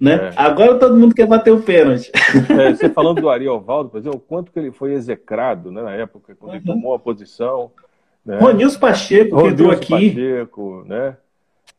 [0.00, 0.14] Né?
[0.14, 0.32] É.
[0.36, 2.10] Agora todo mundo quer bater o pênalti.
[2.48, 5.82] É, você falando do Ari Ovaldo, por exemplo, o quanto que ele foi execrado né,
[5.82, 6.56] na época, quando uhum.
[6.56, 7.70] ele tomou a posição.
[8.24, 8.38] Né?
[8.38, 10.10] Ronilson Pacheco, Ronilson que entrou aqui.
[10.10, 11.16] Pacheco, né?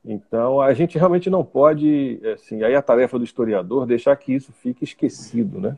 [0.03, 4.51] Então, a gente realmente não pode, assim, aí a tarefa do historiador, deixar que isso
[4.51, 5.77] fique esquecido, né?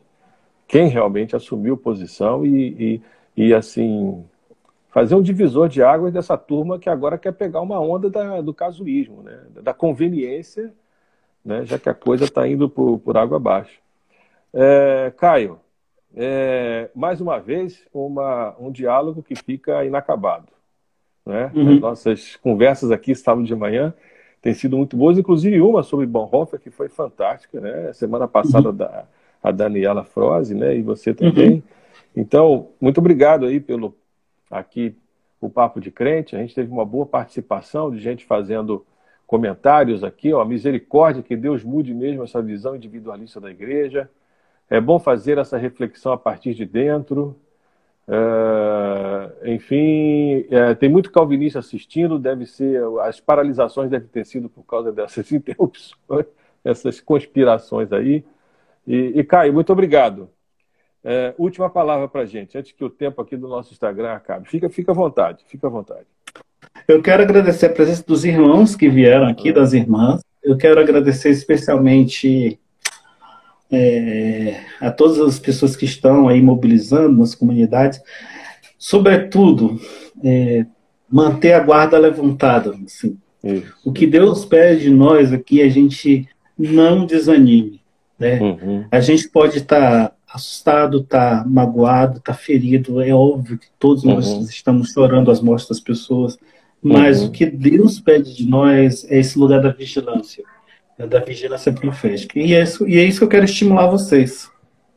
[0.68, 3.02] quem realmente assumiu posição e,
[3.38, 4.24] e, e, assim
[4.90, 8.54] fazer um divisor de águas dessa turma que agora quer pegar uma onda da, do
[8.54, 9.40] casuísmo, né?
[9.62, 10.74] da conveniência,
[11.44, 11.66] né?
[11.66, 13.80] já que a coisa está indo por, por, água abaixo.
[14.54, 15.60] É, Caio,
[16.16, 20.48] é, mais uma vez, uma, um diálogo que fica inacabado.
[21.26, 21.52] Né?
[21.54, 21.74] Uhum.
[21.74, 23.94] As nossas conversas aqui, sábado de manhã,
[24.42, 27.60] têm sido muito boas, inclusive uma sobre Bonhoeffer, que foi fantástica.
[27.60, 27.94] Né?
[27.94, 28.76] Semana passada, uhum.
[28.76, 29.06] da,
[29.44, 30.76] a Daniela Froze, né?
[30.76, 31.56] E você também.
[31.56, 31.64] Uhum.
[32.16, 33.96] Então, muito obrigado aí pelo
[34.50, 34.96] aqui
[35.42, 36.36] o Papo de Crente.
[36.36, 38.86] A gente teve uma boa participação de gente fazendo
[39.26, 44.10] comentários aqui, ó, misericórdia, que Deus mude mesmo essa visão individualista da igreja.
[44.70, 47.36] É bom fazer essa reflexão a partir de dentro.
[48.08, 54.64] É, enfim, é, tem muito calvinista assistindo, deve ser, as paralisações devem ter sido por
[54.64, 56.26] causa dessas interrupções,
[56.64, 58.26] essas conspirações aí.
[58.86, 60.30] E, e Caio, muito obrigado.
[61.04, 64.48] É, última palavra para gente, antes que o tempo aqui do nosso Instagram acabe.
[64.50, 66.08] Fica, fica à vontade, fica à vontade.
[66.88, 70.22] Eu quero agradecer a presença dos irmãos que vieram aqui, das irmãs.
[70.44, 72.60] Eu quero agradecer especialmente
[73.72, 78.02] é, a todas as pessoas que estão aí mobilizando nas comunidades.
[78.78, 79.80] Sobretudo,
[80.24, 80.66] é,
[81.10, 82.76] manter a guarda levantada.
[82.86, 83.18] Assim.
[83.84, 86.28] O que Deus pede de nós aqui, é a gente
[86.58, 87.82] não desanime.
[88.18, 88.40] Né?
[88.40, 88.86] Uhum.
[88.92, 93.02] A gente pode estar tá assustado, estar tá magoado, estar tá ferido.
[93.02, 94.16] É óbvio que todos uhum.
[94.16, 96.38] nós estamos chorando as mortes das pessoas,
[96.84, 97.28] mas uhum.
[97.28, 100.44] o que Deus pede de nós é esse lugar da vigilância,
[101.00, 101.08] né?
[101.08, 102.38] da vigilância profética.
[102.38, 104.52] E é isso, e é isso que eu quero estimular vocês.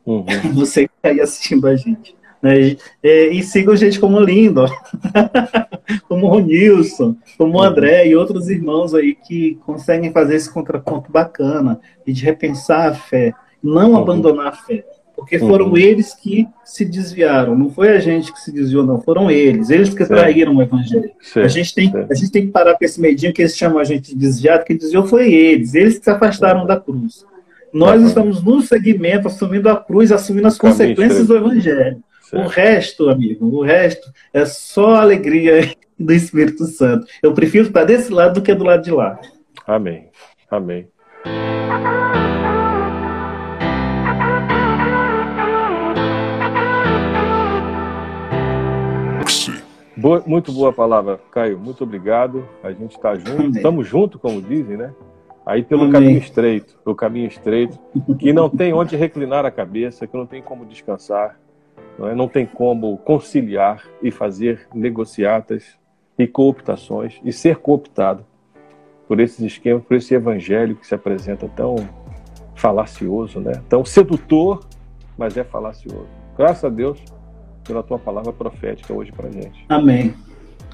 [0.05, 0.25] Uhum.
[0.55, 2.15] Você que está aí assistindo a gente.
[2.41, 2.77] Né?
[3.03, 4.65] E, e sigam gente como Lindo,
[6.07, 11.11] como o Ronilson, como o André e outros irmãos aí que conseguem fazer esse contraponto
[11.11, 13.97] bacana e de repensar a fé, não uhum.
[13.97, 14.85] abandonar a fé.
[15.17, 15.77] Porque foram uhum.
[15.77, 19.91] eles que se desviaram, não foi a gente que se desviou, não, foram eles, eles
[19.91, 21.09] que traíram o evangelho.
[21.35, 23.83] A, gente tem, a gente tem que parar com esse medinho que eles chamam a
[23.83, 26.67] gente de desviado, quem desviou foi eles, eles que se afastaram uhum.
[26.67, 27.25] da cruz.
[27.73, 28.07] Nós uhum.
[28.07, 31.97] estamos no segmento, assumindo a cruz, assumindo as consequências do evangelho.
[32.31, 37.07] O resto, amigo, o resto é só alegria do Espírito Santo.
[37.23, 39.19] Eu prefiro estar desse lado do que do lado de lá.
[39.65, 40.09] Amém.
[40.51, 40.87] Amém.
[50.07, 51.59] Boa, muito boa palavra, Caio.
[51.59, 52.47] Muito obrigado.
[52.63, 53.57] A gente está junto.
[53.57, 54.93] Estamos juntos, como dizem, né?
[55.45, 55.91] Aí pelo Amém.
[55.91, 57.77] caminho estreito, pelo caminho estreito,
[58.17, 61.37] que não tem onde reclinar a cabeça, que não tem como descansar,
[61.99, 62.15] não, é?
[62.15, 65.77] não tem como conciliar e fazer negociatas
[66.17, 68.25] e cooptações e ser cooptado
[69.09, 71.75] por esses esquemas, por esse evangelho que se apresenta tão
[72.55, 73.61] falacioso, né?
[73.67, 74.65] tão sedutor,
[75.17, 76.07] mas é falacioso.
[76.37, 77.03] Graças a Deus
[77.67, 79.65] pela tua palavra profética hoje para gente.
[79.67, 80.13] Amém.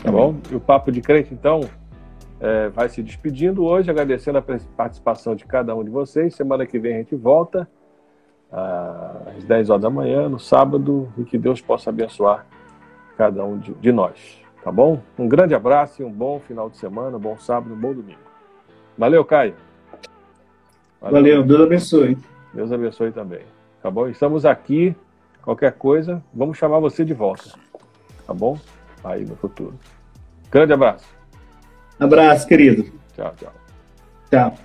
[0.01, 0.35] Tá bom?
[0.51, 1.61] E o papo de crente, então,
[2.39, 6.35] é, vai se despedindo hoje, agradecendo a participação de cada um de vocês.
[6.35, 7.67] Semana que vem a gente volta
[8.51, 12.45] às 10 horas da manhã, no sábado, e que Deus possa abençoar
[13.17, 14.41] cada um de, de nós.
[14.63, 15.01] Tá bom?
[15.17, 18.19] Um grande abraço e um bom final de semana, um bom sábado, um bom domingo.
[18.97, 19.55] Valeu, Caio.
[21.01, 22.17] Valeu, Valeu Deus abençoe.
[22.53, 23.41] Deus abençoe também.
[23.81, 24.07] Tá bom?
[24.07, 24.95] Estamos aqui.
[25.43, 27.51] Qualquer coisa, vamos chamar você de volta.
[28.25, 28.57] Tá bom?
[29.03, 29.77] Aí no futuro.
[30.49, 31.05] Grande abraço.
[31.99, 32.89] Abraço, querido.
[33.13, 33.53] Tchau, tchau.
[34.29, 34.57] Tchau.